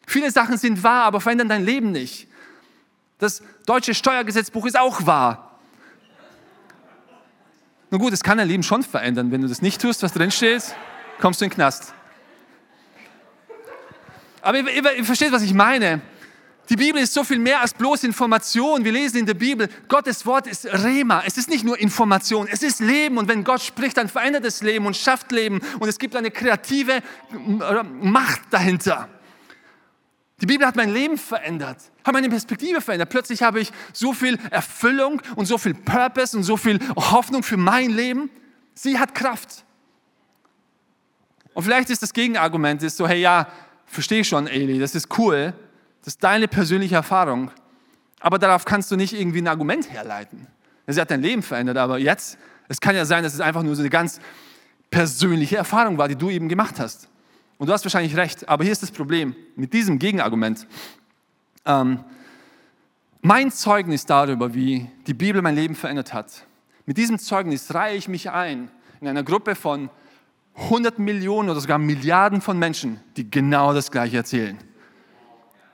[0.06, 2.29] Viele Sachen sind wahr, aber verändern dein Leben nicht.
[3.20, 5.60] Das deutsche Steuergesetzbuch ist auch wahr.
[7.92, 9.32] Nun gut, es kann dein Leben schon verändern.
[9.32, 10.64] Wenn du das nicht tust, was drin steht,
[11.20, 11.94] kommst du in den Knast.
[14.42, 16.02] Aber ihr, ihr, ihr versteht, was ich meine.
[16.70, 18.86] Die Bibel ist so viel mehr als bloß Information.
[18.86, 21.24] Wir lesen in der Bibel, Gottes Wort ist Rema.
[21.26, 23.18] Es ist nicht nur Information, es ist Leben.
[23.18, 25.60] Und wenn Gott spricht, dann verändert es Leben und schafft Leben.
[25.80, 27.02] Und es gibt eine kreative
[28.02, 29.10] Macht dahinter.
[30.42, 33.10] Die Bibel hat mein Leben verändert, hat meine Perspektive verändert.
[33.10, 37.58] Plötzlich habe ich so viel Erfüllung und so viel Purpose und so viel Hoffnung für
[37.58, 38.30] mein Leben.
[38.74, 39.66] Sie hat Kraft.
[41.54, 43.48] Und vielleicht ist das Gegenargument ist so, hey ja,
[43.86, 45.54] verstehe schon, Eli, das ist cool,
[46.00, 47.52] das ist deine persönliche Erfahrung,
[48.22, 50.48] aber darauf kannst du nicht irgendwie ein Argument herleiten.
[50.88, 52.38] Sie hat dein Leben verändert, aber jetzt,
[52.70, 54.22] es kann ja sein, dass es einfach nur so eine ganz
[54.90, 57.09] persönliche Erfahrung war, die du eben gemacht hast.
[57.60, 60.66] Und du hast wahrscheinlich recht, aber hier ist das Problem mit diesem Gegenargument.
[61.66, 62.00] Ähm,
[63.22, 66.46] mein Zeugnis darüber, wie die Bibel mein Leben verändert hat,
[66.86, 69.90] mit diesem Zeugnis reihe ich mich ein in einer Gruppe von
[70.56, 74.58] 100 Millionen oder sogar Milliarden von Menschen, die genau das Gleiche erzählen.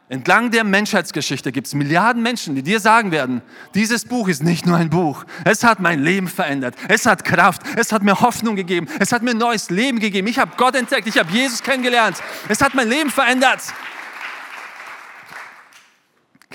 [0.08, 3.42] Entlang der Menschheitsgeschichte gibt es Milliarden Menschen, die dir sagen werden,
[3.74, 5.26] dieses Buch ist nicht nur ein Buch.
[5.46, 6.76] Es hat mein Leben verändert.
[6.88, 7.64] Es hat Kraft.
[7.76, 8.88] Es hat mir Hoffnung gegeben.
[9.00, 10.28] Es hat mir neues Leben gegeben.
[10.28, 11.08] Ich habe Gott entdeckt.
[11.08, 12.18] Ich habe Jesus kennengelernt.
[12.48, 13.62] Es hat mein Leben verändert.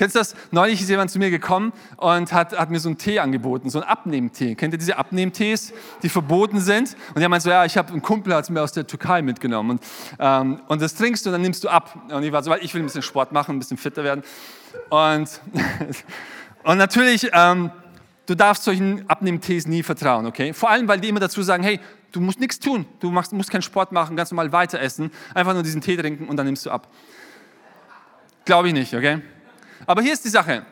[0.01, 0.35] Kennst du das?
[0.49, 3.79] Neulich ist jemand zu mir gekommen und hat, hat mir so einen Tee angeboten, so
[3.79, 4.55] einen Abnehmtee.
[4.55, 6.97] Kennt ihr diese Abnehmtees, die verboten sind?
[7.13, 9.21] Und er meinte so, ja, ich habe einen Kumpel, hat es mir aus der Türkei
[9.21, 9.77] mitgenommen.
[9.77, 9.83] Und,
[10.17, 11.95] ähm, und das trinkst du und dann nimmst du ab.
[12.11, 14.23] Und ich war so, weil ich will ein bisschen Sport machen, ein bisschen fitter werden.
[14.89, 15.39] Und,
[16.63, 17.69] und natürlich, ähm,
[18.25, 20.51] du darfst solchen Abnehmtees nie vertrauen, okay?
[20.53, 21.79] Vor allem, weil die immer dazu sagen, hey,
[22.11, 25.53] du musst nichts tun, du machst, musst keinen Sport machen, ganz normal weiter essen, einfach
[25.53, 26.87] nur diesen Tee trinken und dann nimmst du ab.
[28.45, 29.21] Glaube ich nicht, okay?
[29.85, 30.65] Aber hier ist die Sache.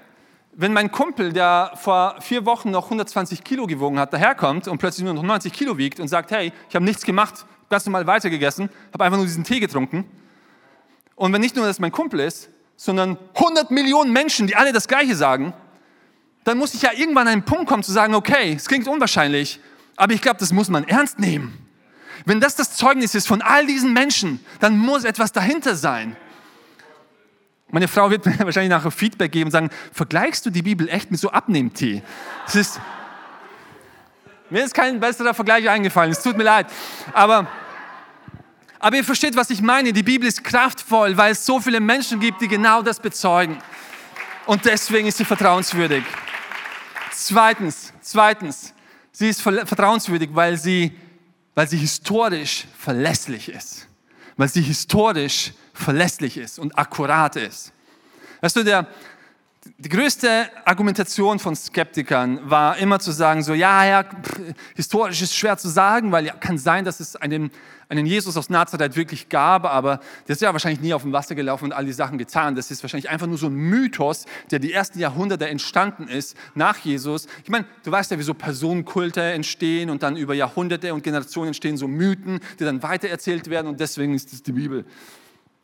[0.53, 5.05] Wenn mein Kumpel, der vor vier Wochen noch 120 Kilo gewogen hat, daherkommt und plötzlich
[5.05, 8.69] nur noch 90 Kilo wiegt und sagt, hey, ich habe nichts gemacht, ganz normal weitergegessen,
[8.93, 10.05] habe einfach nur diesen Tee getrunken.
[11.15, 14.87] Und wenn nicht nur das mein Kumpel ist, sondern 100 Millionen Menschen, die alle das
[14.87, 15.53] Gleiche sagen,
[16.45, 19.59] dann muss ich ja irgendwann an einen Punkt kommen zu sagen, okay, es klingt unwahrscheinlich,
[19.95, 21.67] aber ich glaube, das muss man ernst nehmen.
[22.25, 26.15] Wenn das das Zeugnis ist von all diesen Menschen, dann muss etwas dahinter sein.
[27.71, 31.11] Meine Frau wird mir wahrscheinlich nachher Feedback geben und sagen, vergleichst du die Bibel echt
[31.11, 32.01] mit so Abnehmtee?
[32.45, 32.81] Das ist,
[34.49, 36.67] mir ist kein besserer Vergleich eingefallen, es tut mir leid.
[37.13, 37.47] Aber,
[38.79, 39.93] aber ihr versteht, was ich meine.
[39.93, 43.57] Die Bibel ist kraftvoll, weil es so viele Menschen gibt, die genau das bezeugen.
[44.45, 46.03] Und deswegen ist sie vertrauenswürdig.
[47.11, 48.73] Zweitens, zweitens,
[49.11, 50.97] sie ist vertrauenswürdig, weil sie,
[51.53, 53.88] weil sie historisch verlässlich ist.
[54.39, 57.73] Weil sie historisch verlässlich ist und akkurat ist.
[58.39, 58.87] Weißt du, der,
[59.77, 64.39] die größte Argumentation von Skeptikern war immer zu sagen, so, ja, ja, pff,
[64.75, 67.51] historisch ist schwer zu sagen, weil ja, kann sein, dass es einen,
[67.89, 71.35] einen Jesus aus Nazareth wirklich gab, aber der ist ja wahrscheinlich nie auf dem Wasser
[71.35, 72.55] gelaufen und all die Sachen getan.
[72.55, 76.77] Das ist wahrscheinlich einfach nur so ein Mythos, der die ersten Jahrhunderte entstanden ist nach
[76.77, 77.27] Jesus.
[77.43, 81.47] Ich meine, du weißt ja, wie so Personenkulte entstehen und dann über Jahrhunderte und Generationen
[81.47, 84.85] entstehen so Mythen, die dann weitererzählt werden und deswegen ist es die Bibel.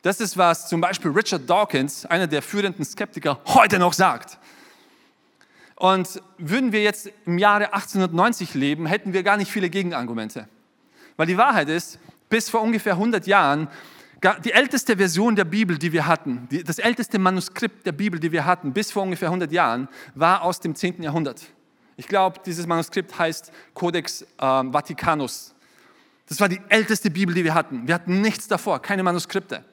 [0.06, 4.38] Das ist, was zum Beispiel Richard Dawkins, einer der führenden Skeptiker, heute noch sagt.
[5.74, 10.46] Und würden wir jetzt im Jahre 1890 leben, hätten wir gar nicht viele Gegenargumente.
[11.16, 13.66] Weil die Wahrheit ist, bis vor ungefähr 100 Jahren,
[14.44, 18.44] die älteste Version der Bibel, die wir hatten, das älteste Manuskript der Bibel, die wir
[18.44, 21.02] hatten, bis vor ungefähr 100 Jahren, war aus dem 10.
[21.02, 21.42] Jahrhundert.
[21.96, 25.52] Ich glaube, dieses Manuskript heißt Codex äh, Vaticanus.
[26.28, 27.88] Das war die älteste Bibel, die wir hatten.
[27.88, 29.64] Wir hatten nichts davor, keine Manuskripte.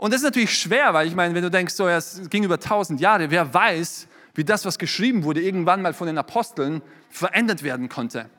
[0.00, 2.58] Und das ist natürlich schwer, weil ich meine, wenn du denkst, so, es ging über
[2.58, 7.62] tausend Jahre, wer weiß, wie das, was geschrieben wurde, irgendwann mal von den Aposteln verändert
[7.62, 8.30] werden konnte.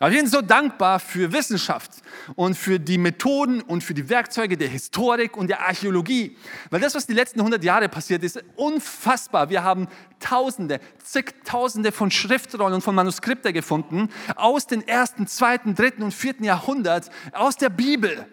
[0.00, 1.92] Aber wir sind so dankbar für Wissenschaft
[2.34, 6.36] und für die Methoden und für die Werkzeuge der Historik und der Archäologie.
[6.68, 9.48] Weil das, was die letzten 100 Jahre passiert ist, unfassbar.
[9.48, 9.88] Wir haben
[10.20, 16.44] Tausende, zigtausende von Schriftrollen und von Manuskripten gefunden aus dem ersten, zweiten, dritten und vierten
[16.44, 18.26] Jahrhundert, aus der Bibel.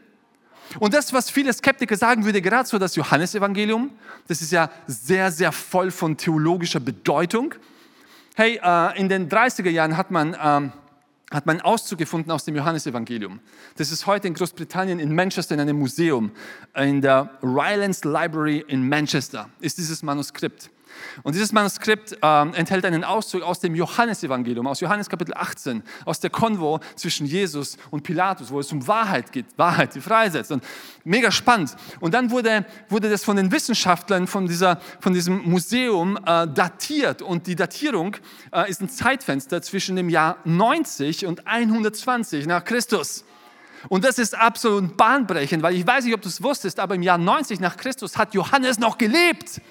[0.78, 3.92] Und das, was viele Skeptiker sagen würde, gerade so das Johannesevangelium,
[4.28, 7.56] das ist ja sehr, sehr voll von theologischer Bedeutung.
[8.36, 10.72] Hey, äh, in den 30er Jahren hat man, ähm,
[11.32, 13.40] hat man einen Auszug gefunden aus dem Johannesevangelium.
[13.78, 16.32] Das ist heute in Großbritannien in Manchester in einem Museum.
[16.76, 20.70] In der Rylands Library in Manchester ist dieses Manuskript.
[21.24, 26.20] Und dieses Manuskript äh, enthält einen Auszug aus dem Johannesevangelium, aus Johannes Kapitel 18, aus
[26.20, 30.52] der Konvo zwischen Jesus und Pilatus, wo es um Wahrheit geht, Wahrheit, die freisetzt.
[30.52, 30.64] Und
[31.04, 31.76] mega spannend.
[32.00, 37.22] Und dann wurde, wurde das von den Wissenschaftlern von, dieser, von diesem Museum äh, datiert.
[37.22, 38.16] Und die Datierung
[38.52, 43.26] äh, ist ein Zeitfenster zwischen dem Jahr 90 und 120 nach Christus.
[43.88, 47.02] Und das ist absolut bahnbrechend, weil ich weiß nicht, ob du es wusstest, aber im
[47.02, 49.62] Jahr 90 nach Christus hat Johannes noch gelebt.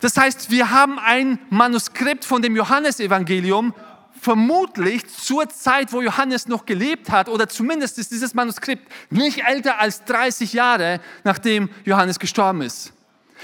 [0.00, 3.74] Das heißt, wir haben ein Manuskript von dem Johannesevangelium,
[4.20, 9.78] vermutlich zur Zeit, wo Johannes noch gelebt hat, oder zumindest ist dieses Manuskript nicht älter
[9.80, 12.92] als 30 Jahre, nachdem Johannes gestorben ist.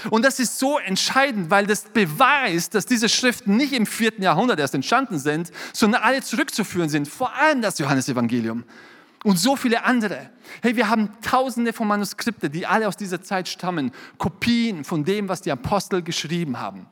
[0.09, 4.59] Und das ist so entscheidend, weil das beweist, dass diese Schriften nicht im vierten Jahrhundert
[4.59, 8.63] erst entstanden sind, sondern alle zurückzuführen sind, vor allem das Johannesevangelium
[9.23, 10.29] und so viele andere.
[10.61, 15.29] Hey, wir haben tausende von Manuskripten, die alle aus dieser Zeit stammen, Kopien von dem,
[15.29, 16.87] was die Apostel geschrieben haben.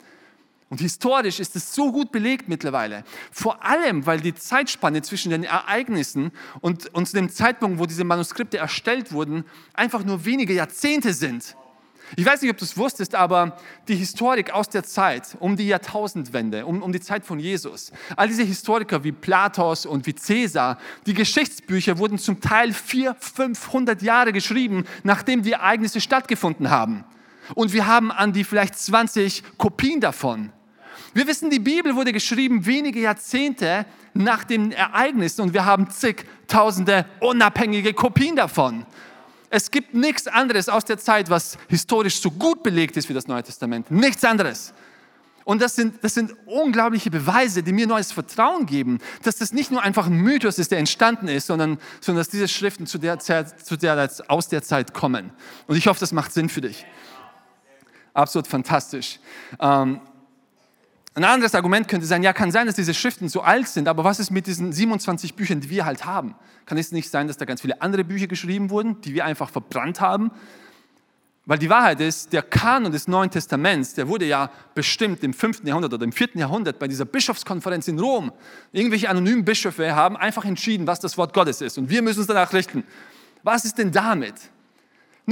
[0.70, 3.04] Und historisch ist es so gut belegt mittlerweile.
[3.30, 8.58] Vor allem, weil die Zeitspanne zwischen den Ereignissen und, und dem Zeitpunkt, wo diese Manuskripte
[8.58, 11.58] erstellt wurden, einfach nur wenige Jahrzehnte sind.
[12.17, 15.67] Ich weiß nicht, ob du es wusstest, aber die Historik aus der Zeit, um die
[15.67, 20.78] Jahrtausendwende, um, um die Zeit von Jesus, all diese Historiker wie Platos und wie Caesar,
[21.06, 27.06] die Geschichtsbücher wurden zum Teil 400, 500 Jahre geschrieben, nachdem die Ereignisse stattgefunden haben.
[27.56, 30.52] Und wir haben an die vielleicht 20 Kopien davon.
[31.13, 37.06] Wir wissen, die Bibel wurde geschrieben wenige Jahrzehnte nach den Ereignissen und wir haben zigtausende
[37.19, 38.86] unabhängige Kopien davon.
[39.54, 43.28] Es gibt nichts anderes aus der Zeit, was historisch so gut belegt ist wie das
[43.28, 43.92] Neue Testament.
[43.92, 44.74] Nichts anderes.
[45.44, 49.70] Und das sind, das sind unglaubliche Beweise, die mir neues Vertrauen geben, dass das nicht
[49.70, 53.20] nur einfach ein Mythos ist, der entstanden ist, sondern, sondern dass diese Schriften zu der
[53.20, 55.32] Zeit, zu der, aus der Zeit kommen.
[55.68, 56.86] Und ich hoffe, das macht Sinn für dich.
[58.14, 59.20] Absolut fantastisch.
[59.60, 60.00] Ähm,
[61.13, 64.04] ein anderes Argument könnte sein, ja, kann sein, dass diese Schriften so alt sind, aber
[64.04, 66.36] was ist mit diesen 27 Büchern, die wir halt haben?
[66.65, 69.50] Kann es nicht sein, dass da ganz viele andere Bücher geschrieben wurden, die wir einfach
[69.50, 70.32] verbrannt haben?
[71.45, 75.63] Weil die Wahrheit ist, der Kanon des Neuen Testaments, der wurde ja bestimmt im 5.
[75.65, 76.30] Jahrhundert oder im 4.
[76.36, 78.32] Jahrhundert bei dieser Bischofskonferenz in Rom.
[78.71, 82.28] Irgendwelche anonymen Bischöfe haben einfach entschieden, was das Wort Gottes ist und wir müssen uns
[82.28, 82.86] danach richten.
[83.43, 84.36] Was ist denn damit?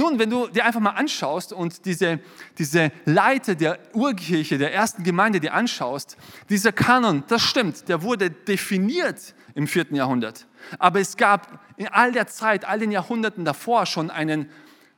[0.00, 2.20] Nun, wenn du dir einfach mal anschaust und diese,
[2.56, 6.16] diese Leiter der Urkirche, der ersten Gemeinde dir anschaust,
[6.48, 10.46] dieser Kanon, das stimmt, der wurde definiert im vierten Jahrhundert.
[10.78, 14.48] Aber es gab in all der Zeit, all den Jahrhunderten davor schon einen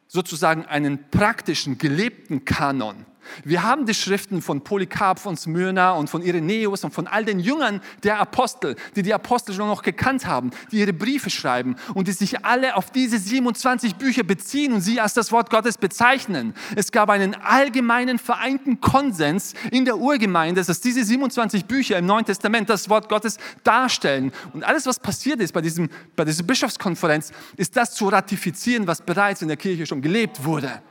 [0.07, 3.05] sozusagen einen praktischen, gelebten Kanon.
[3.45, 7.41] Wir haben die Schriften von Polycarp, von Smyrna und von Irenäus und von all den
[7.41, 12.09] Jüngern der Apostel, die die Apostel schon noch gekannt haben, die ihre Briefe schreiben und
[12.09, 16.55] die sich alle auf diese 27 Bücher beziehen und sie als das Wort Gottes bezeichnen.
[16.77, 22.25] Es gab einen allgemeinen vereinten Konsens in der Urgemeinde, dass diese 27 Bücher im Neuen
[22.25, 24.33] Testament das Wort Gottes darstellen.
[24.53, 29.03] Und alles, was passiert ist bei, diesem, bei dieser Bischofskonferenz, ist das zu ratifizieren, was
[29.03, 30.83] bereits in der Kirche schon gelebt wurde.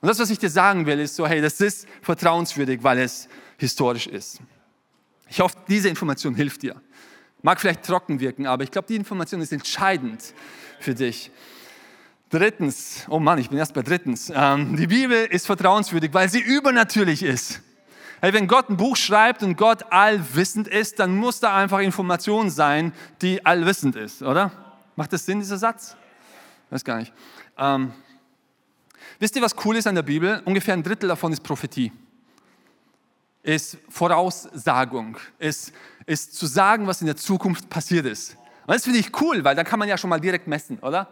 [0.00, 3.28] Und das, was ich dir sagen will, ist so, hey, das ist vertrauenswürdig, weil es
[3.58, 4.40] historisch ist.
[5.28, 6.80] Ich hoffe, diese Information hilft dir.
[7.42, 10.34] Mag vielleicht trocken wirken, aber ich glaube, die Information ist entscheidend
[10.80, 11.30] für dich.
[12.28, 14.32] Drittens, oh Mann, ich bin erst bei drittens.
[14.34, 17.62] Ähm, die Bibel ist vertrauenswürdig, weil sie übernatürlich ist.
[18.20, 22.50] Hey, wenn Gott ein Buch schreibt und Gott allwissend ist, dann muss da einfach Information
[22.50, 24.50] sein, die allwissend ist, oder?
[24.96, 25.96] Macht das Sinn, dieser Satz?
[26.70, 27.12] Weiß gar nicht.
[27.58, 27.92] Ähm,
[29.18, 30.42] Wisst ihr, was cool ist an der Bibel?
[30.44, 31.92] Ungefähr ein Drittel davon ist Prophetie.
[33.42, 35.16] Ist Voraussagung.
[35.38, 35.72] Ist,
[36.04, 38.36] ist zu sagen, was in der Zukunft passiert ist.
[38.66, 41.08] Und das finde ich cool, weil da kann man ja schon mal direkt messen, oder?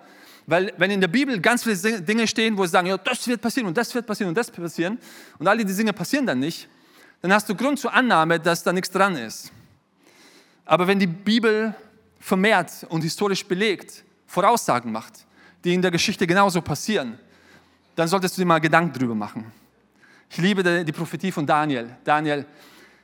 [0.46, 3.40] Weil wenn in der Bibel ganz viele Dinge stehen, wo sie sagen, ja, das wird
[3.40, 4.98] passieren und das wird passieren und das wird passieren
[5.38, 6.68] und all diese Dinge passieren dann nicht,
[7.22, 9.50] dann hast du Grund zur Annahme, dass da nichts dran ist.
[10.66, 11.74] Aber wenn die Bibel
[12.20, 15.24] vermehrt und historisch belegt Voraussagen macht,
[15.62, 17.18] die in der Geschichte genauso passieren,
[17.94, 19.52] dann solltest du dir mal Gedanken drüber machen.
[20.30, 21.96] Ich liebe die Prophetie von Daniel.
[22.02, 22.44] Daniel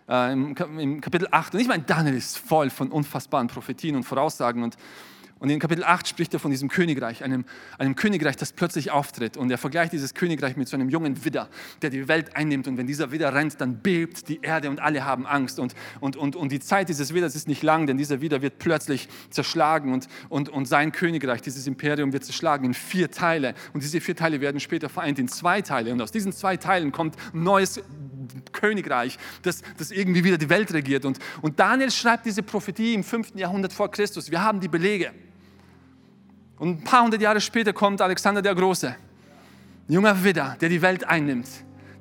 [0.09, 1.55] äh, im, im, Kapitel 8.
[1.55, 4.63] Und ich meine, Daniel ist voll von unfassbaren Prophetien und Voraussagen.
[4.63, 4.77] Und
[5.41, 7.47] und in Kapitel 8 spricht er von diesem Königreich, einem,
[7.79, 9.39] einem Königreich, das plötzlich auftritt.
[9.39, 11.49] Und er vergleicht dieses Königreich mit so einem jungen Widder,
[11.81, 12.69] der die Welt einnimmt.
[12.69, 15.59] Und wenn dieser Widder rennt, dann bebt die Erde und alle haben Angst.
[15.59, 18.59] Und, und, und, und die Zeit dieses Widders ist nicht lang, denn dieser Widder wird
[18.59, 19.95] plötzlich zerschlagen.
[19.95, 23.55] Und, und, und sein Königreich, dieses Imperium wird zerschlagen in vier Teile.
[23.73, 25.91] Und diese vier Teile werden später vereint in zwei Teile.
[25.95, 27.81] Und aus diesen zwei Teilen kommt ein neues
[28.53, 31.07] Königreich, das, das irgendwie wieder die Welt regiert.
[31.07, 33.37] Und, und Daniel schreibt diese Prophetie im 5.
[33.37, 34.31] Jahrhundert vor Christus.
[34.31, 35.13] Wir haben die Belege.
[36.61, 40.83] Und ein paar hundert Jahre später kommt Alexander der Große, ein junger Widder, der die
[40.83, 41.49] Welt einnimmt,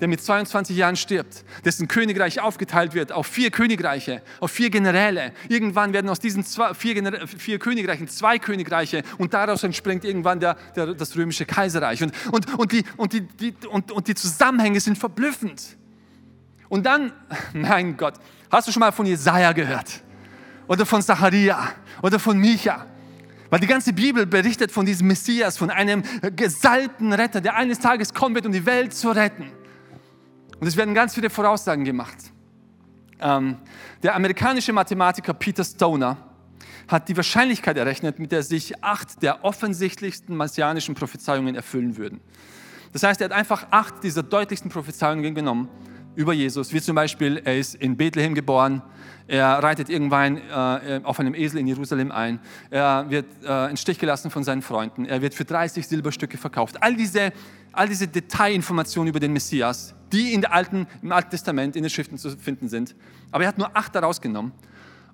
[0.01, 5.31] der mit 22 Jahren stirbt, dessen Königreich aufgeteilt wird auf vier Königreiche, auf vier Generäle.
[5.47, 10.57] Irgendwann werden aus diesen zwei, vier, vier, Königreichen zwei Königreiche und daraus entspringt irgendwann der,
[10.75, 12.03] der, das römische Kaiserreich.
[12.03, 15.77] Und, und, und, die, und, die, die, und, und die Zusammenhänge sind verblüffend.
[16.67, 17.13] Und dann,
[17.53, 18.15] mein Gott,
[18.51, 20.01] hast du schon mal von Jesaja gehört?
[20.67, 21.69] Oder von Zacharia?
[22.01, 22.85] Oder von Micha?
[23.49, 26.03] Weil die ganze Bibel berichtet von diesem Messias, von einem
[26.35, 29.51] gesalbten Retter, der eines Tages kommen wird, um die Welt zu retten.
[30.59, 32.17] Und es werden ganz viele Voraussagen gemacht.
[33.19, 33.57] Ähm,
[34.03, 36.17] der amerikanische Mathematiker Peter Stoner
[36.87, 42.19] hat die Wahrscheinlichkeit errechnet, mit der sich acht der offensichtlichsten messianischen Prophezeiungen erfüllen würden.
[42.93, 45.69] Das heißt, er hat einfach acht dieser deutlichsten Prophezeiungen genommen
[46.15, 48.81] über Jesus, wie zum Beispiel, er ist in Bethlehem geboren,
[49.29, 52.39] er reitet irgendwann äh, auf einem Esel in Jerusalem ein.
[52.71, 55.05] Er wird äh, in Stich gelassen von seinen Freunden.
[55.05, 56.81] Er wird für 30 Silberstücke verkauft.
[56.81, 57.31] All diese,
[57.71, 61.91] all diese Detailinformationen über den Messias, die in der Alten, im Alten Testament in den
[61.91, 62.95] Schriften zu finden sind.
[63.29, 64.51] Aber er hat nur acht daraus genommen.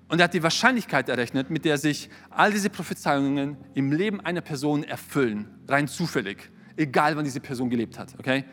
[0.08, 4.40] Und er hat die Wahrscheinlichkeit errechnet, mit der sich all diese Prophezeiungen im Leben einer
[4.40, 5.46] Person erfüllen.
[5.68, 6.50] Rein zufällig.
[6.78, 8.14] Egal, wann diese Person gelebt hat.
[8.18, 8.44] Okay?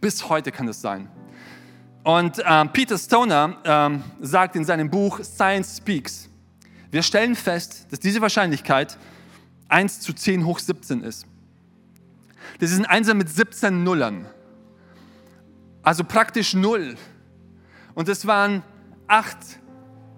[0.00, 1.08] Bis heute kann das sein.
[2.06, 6.28] Und ähm, Peter Stoner ähm, sagt in seinem Buch Science Speaks,
[6.92, 8.96] wir stellen fest, dass diese Wahrscheinlichkeit
[9.66, 11.26] 1 zu 10 hoch 17 ist.
[12.60, 14.24] Das ist ein Einser mit 17 Nullern.
[15.82, 16.96] Also praktisch null.
[17.96, 18.62] Und es waren
[19.08, 19.38] acht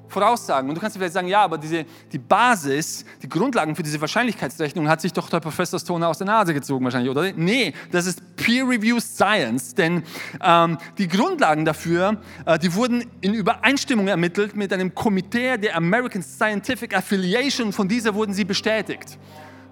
[0.09, 0.69] Voraussagen.
[0.69, 4.01] Und du kannst dir vielleicht sagen, ja, aber diese, die Basis, die Grundlagen für diese
[4.01, 7.33] Wahrscheinlichkeitsrechnung hat sich doch der Professor Stoner aus der Nase gezogen wahrscheinlich, oder?
[7.37, 10.03] Nee, das ist Peer-Reviewed Science, denn
[10.43, 16.23] ähm, die Grundlagen dafür, äh, die wurden in Übereinstimmung ermittelt mit einem Komitee der American
[16.23, 19.19] Scientific Affiliation, von dieser wurden sie bestätigt.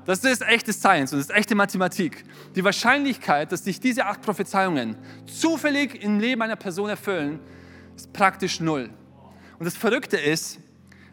[0.06, 2.24] Das ist echte Science und das ist echte Mathematik.
[2.54, 7.40] Die Wahrscheinlichkeit, dass sich diese acht Prophezeiungen zufällig im Leben einer Person erfüllen,
[7.96, 8.90] ist praktisch null.
[9.58, 10.58] Und das Verrückte ist,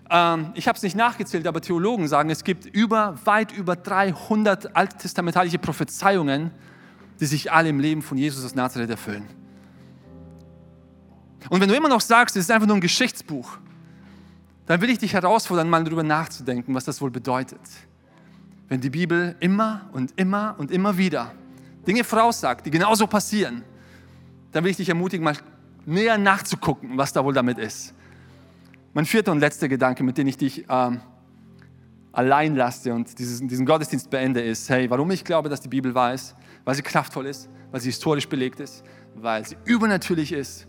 [0.10, 4.76] ähm, ich habe es nicht nachgezählt, aber Theologen sagen, es gibt über, weit über 300
[4.76, 6.52] alttestamentliche Prophezeiungen,
[7.20, 9.28] die sich alle im Leben von Jesus aus Nazareth erfüllen.
[11.50, 13.58] Und wenn du immer noch sagst, es ist einfach nur ein Geschichtsbuch,
[14.66, 17.60] dann will ich dich herausfordern, mal darüber nachzudenken, was das wohl bedeutet.
[18.70, 21.34] Wenn die Bibel immer und immer und immer wieder
[21.86, 23.64] Dinge voraussagt, die genauso passieren,
[24.52, 25.36] dann will ich dich ermutigen, mal
[25.86, 27.94] näher nachzugucken, was da wohl damit ist.
[28.94, 31.02] Mein vierter und letzter Gedanke, mit dem ich dich ähm,
[32.12, 35.96] allein lasse und dieses, diesen Gottesdienst beende, ist, hey, warum ich glaube, dass die Bibel
[35.96, 36.36] wahr ist?
[36.64, 38.84] Weil sie kraftvoll ist, weil sie historisch belegt ist,
[39.16, 40.68] weil sie übernatürlich ist,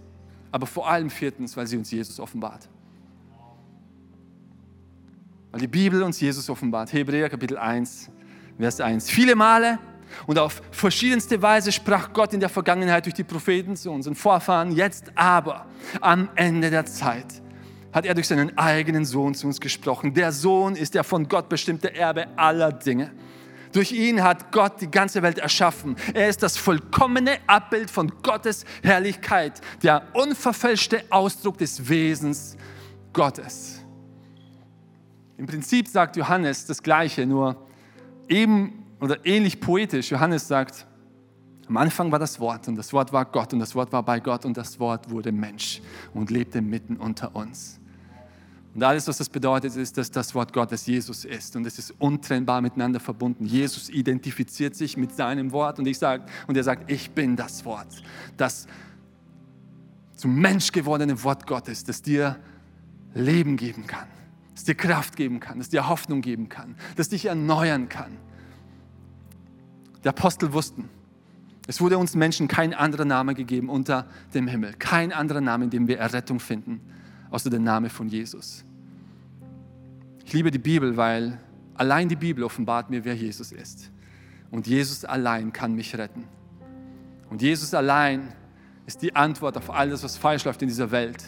[0.50, 2.66] aber vor allem viertens, weil sie uns Jesus offenbart.
[5.50, 6.92] Weil die Bibel uns Jesus offenbart.
[6.94, 8.10] Hebräer Kapitel 1,
[8.58, 9.10] Vers 1.
[9.10, 9.78] Viele Male
[10.26, 14.72] und auf verschiedenste Weise sprach Gott in der Vergangenheit durch die Propheten zu unseren Vorfahren.
[14.72, 15.66] Jetzt aber,
[16.00, 17.43] am Ende der Zeit,
[17.95, 20.12] hat er durch seinen eigenen Sohn zu uns gesprochen.
[20.14, 23.12] Der Sohn ist der von Gott bestimmte Erbe aller Dinge.
[23.72, 25.97] Durch ihn hat Gott die ganze Welt erschaffen.
[26.12, 32.57] Er ist das vollkommene Abbild von Gottes Herrlichkeit, der unverfälschte Ausdruck des Wesens
[33.12, 33.80] Gottes.
[35.36, 37.64] Im Prinzip sagt Johannes das Gleiche, nur
[38.28, 40.11] eben oder ähnlich poetisch.
[40.11, 40.86] Johannes sagt,
[41.68, 44.18] am Anfang war das Wort und das Wort war Gott und das Wort war bei
[44.18, 45.80] Gott und das Wort wurde Mensch
[46.12, 47.80] und lebte mitten unter uns.
[48.74, 51.94] Und alles, was das bedeutet, ist, dass das Wort Gottes Jesus ist und es ist
[52.00, 53.46] untrennbar miteinander verbunden.
[53.46, 57.64] Jesus identifiziert sich mit seinem Wort und ich sage und er sagt, ich bin das
[57.64, 58.02] Wort,
[58.36, 58.66] das
[60.16, 62.36] zum Mensch gewordene Wort Gottes, das dir
[63.14, 64.08] Leben geben kann,
[64.54, 68.16] das dir Kraft geben kann, das dir Hoffnung geben kann, das dich erneuern kann.
[70.02, 70.88] Die Apostel wussten,
[71.68, 75.70] es wurde uns Menschen kein anderer Name gegeben unter dem Himmel, kein anderer Name, in
[75.70, 76.80] dem wir Errettung finden
[77.35, 78.64] außer der Name von Jesus.
[80.24, 81.41] Ich liebe die Bibel, weil
[81.74, 83.91] allein die Bibel offenbart mir, wer Jesus ist.
[84.53, 86.28] Und Jesus allein kann mich retten.
[87.28, 88.32] Und Jesus allein
[88.87, 91.24] ist die Antwort auf alles, was falsch läuft in dieser Welt.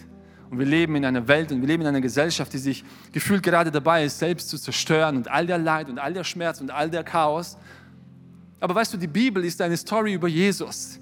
[0.49, 3.43] Und wir leben in einer Welt und wir leben in einer Gesellschaft, die sich gefühlt
[3.43, 6.71] gerade dabei ist, selbst zu zerstören und all der Leid und all der Schmerz und
[6.71, 7.59] all der Chaos.
[8.61, 11.01] Aber weißt du, die Bibel ist eine Story über Jesus.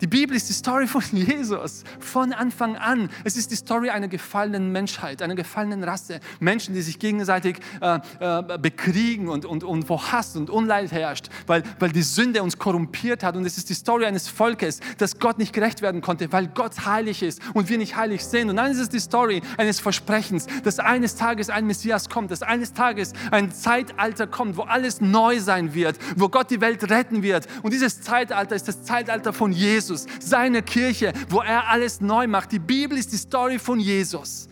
[0.00, 3.10] Die Bibel ist die Story von Jesus, von Anfang an.
[3.22, 6.18] Es ist die Story einer gefallenen Menschheit, einer gefallenen Rasse.
[6.40, 11.28] Menschen, die sich gegenseitig äh, äh, bekriegen und, und, und wo Hass und Unleid herrscht,
[11.46, 13.36] weil, weil die Sünde uns korrumpiert hat.
[13.36, 16.86] Und es ist die Story eines Volkes, das Gott nicht gerecht werden konnte, weil Gott
[16.86, 18.50] heilig ist und wir nicht heilig sind.
[18.50, 22.42] Und dann ist es die Story eines Versprechens, dass eines Tages ein Messias kommt, dass
[22.42, 27.22] eines Tages ein Zeitalter kommt, wo alles neu sein wird, wo Gott die Welt retten
[27.22, 27.46] wird.
[27.62, 29.83] Und dieses Zeitalter ist das Zeitalter von Jesus.
[29.84, 32.52] Jesus, seine Kirche, wo er alles neu macht.
[32.52, 34.48] Die Bibel ist die Story von Jesus.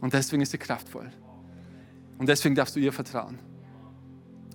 [0.00, 1.10] Und deswegen ist sie kraftvoll.
[2.18, 3.38] Und deswegen darfst du ihr vertrauen.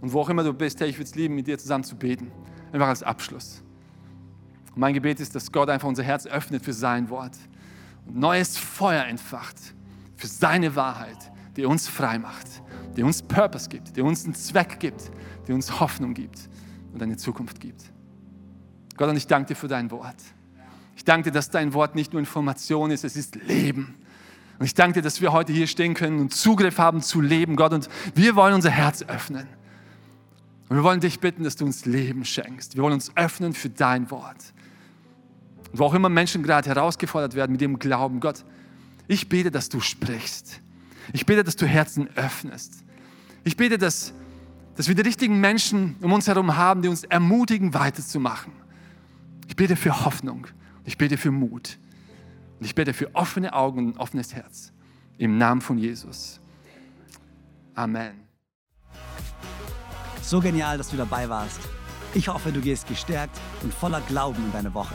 [0.02, 1.96] Und wo auch immer du bist, hey, ich würde es lieben, mit dir zusammen zu
[1.96, 2.32] beten.
[2.72, 3.64] Einfach als Abschluss.
[4.74, 7.38] Und mein Gebet ist, dass Gott einfach unser Herz öffnet für sein Wort.
[8.06, 9.58] Und neues Feuer entfacht
[10.16, 12.48] für seine Wahrheit, die uns frei macht,
[12.96, 15.12] die uns Purpose gibt, die uns einen Zweck gibt,
[15.48, 16.50] die uns Hoffnung gibt
[16.94, 17.92] und eine Zukunft gibt.
[19.00, 20.18] Gott, und ich danke dir für dein Wort.
[20.97, 23.95] Ich danke dir, dass dein Wort nicht nur Information ist, es ist Leben.
[24.60, 27.56] Und ich danke dir, dass wir heute hier stehen können und Zugriff haben zu Leben,
[27.56, 27.72] Gott.
[27.72, 29.47] Und wir wollen unser Herz öffnen.
[30.68, 32.76] Und wir wollen dich bitten, dass du uns Leben schenkst.
[32.76, 34.54] Wir wollen uns öffnen für dein Wort.
[35.72, 38.43] Und wo auch immer Menschen gerade herausgefordert werden mit dem Glauben, Gott,
[39.08, 40.60] ich bete, dass du sprichst.
[41.14, 42.84] Ich bete, dass du Herzen öffnest.
[43.45, 44.14] Ich bete, dass,
[44.76, 48.60] dass wir die richtigen Menschen um uns herum haben, die uns ermutigen, weiterzumachen.
[49.50, 50.45] Ich bete für Hoffnung.
[50.86, 51.80] Ich bete für Mut.
[52.60, 54.72] Und ich bete für offene Augen und ein offenes Herz.
[55.18, 56.39] Im Namen von Jesus.
[57.74, 58.28] Amen.
[60.22, 61.60] So genial, dass du dabei warst.
[62.14, 64.93] Ich hoffe, du gehst gestärkt und voller Glauben in deine Woche.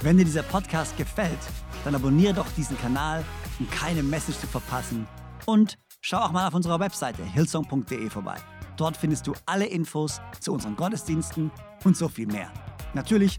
[0.00, 1.38] Wenn dir dieser Podcast gefällt,
[1.84, 3.22] dann abonniere doch diesen Kanal,
[3.58, 5.06] um keine Message zu verpassen.
[5.44, 8.36] Und schau auch mal auf unserer Webseite hillsong.de vorbei.
[8.78, 11.50] Dort findest du alle Infos zu unseren Gottesdiensten
[11.84, 12.50] und so viel mehr.
[12.94, 13.38] Natürlich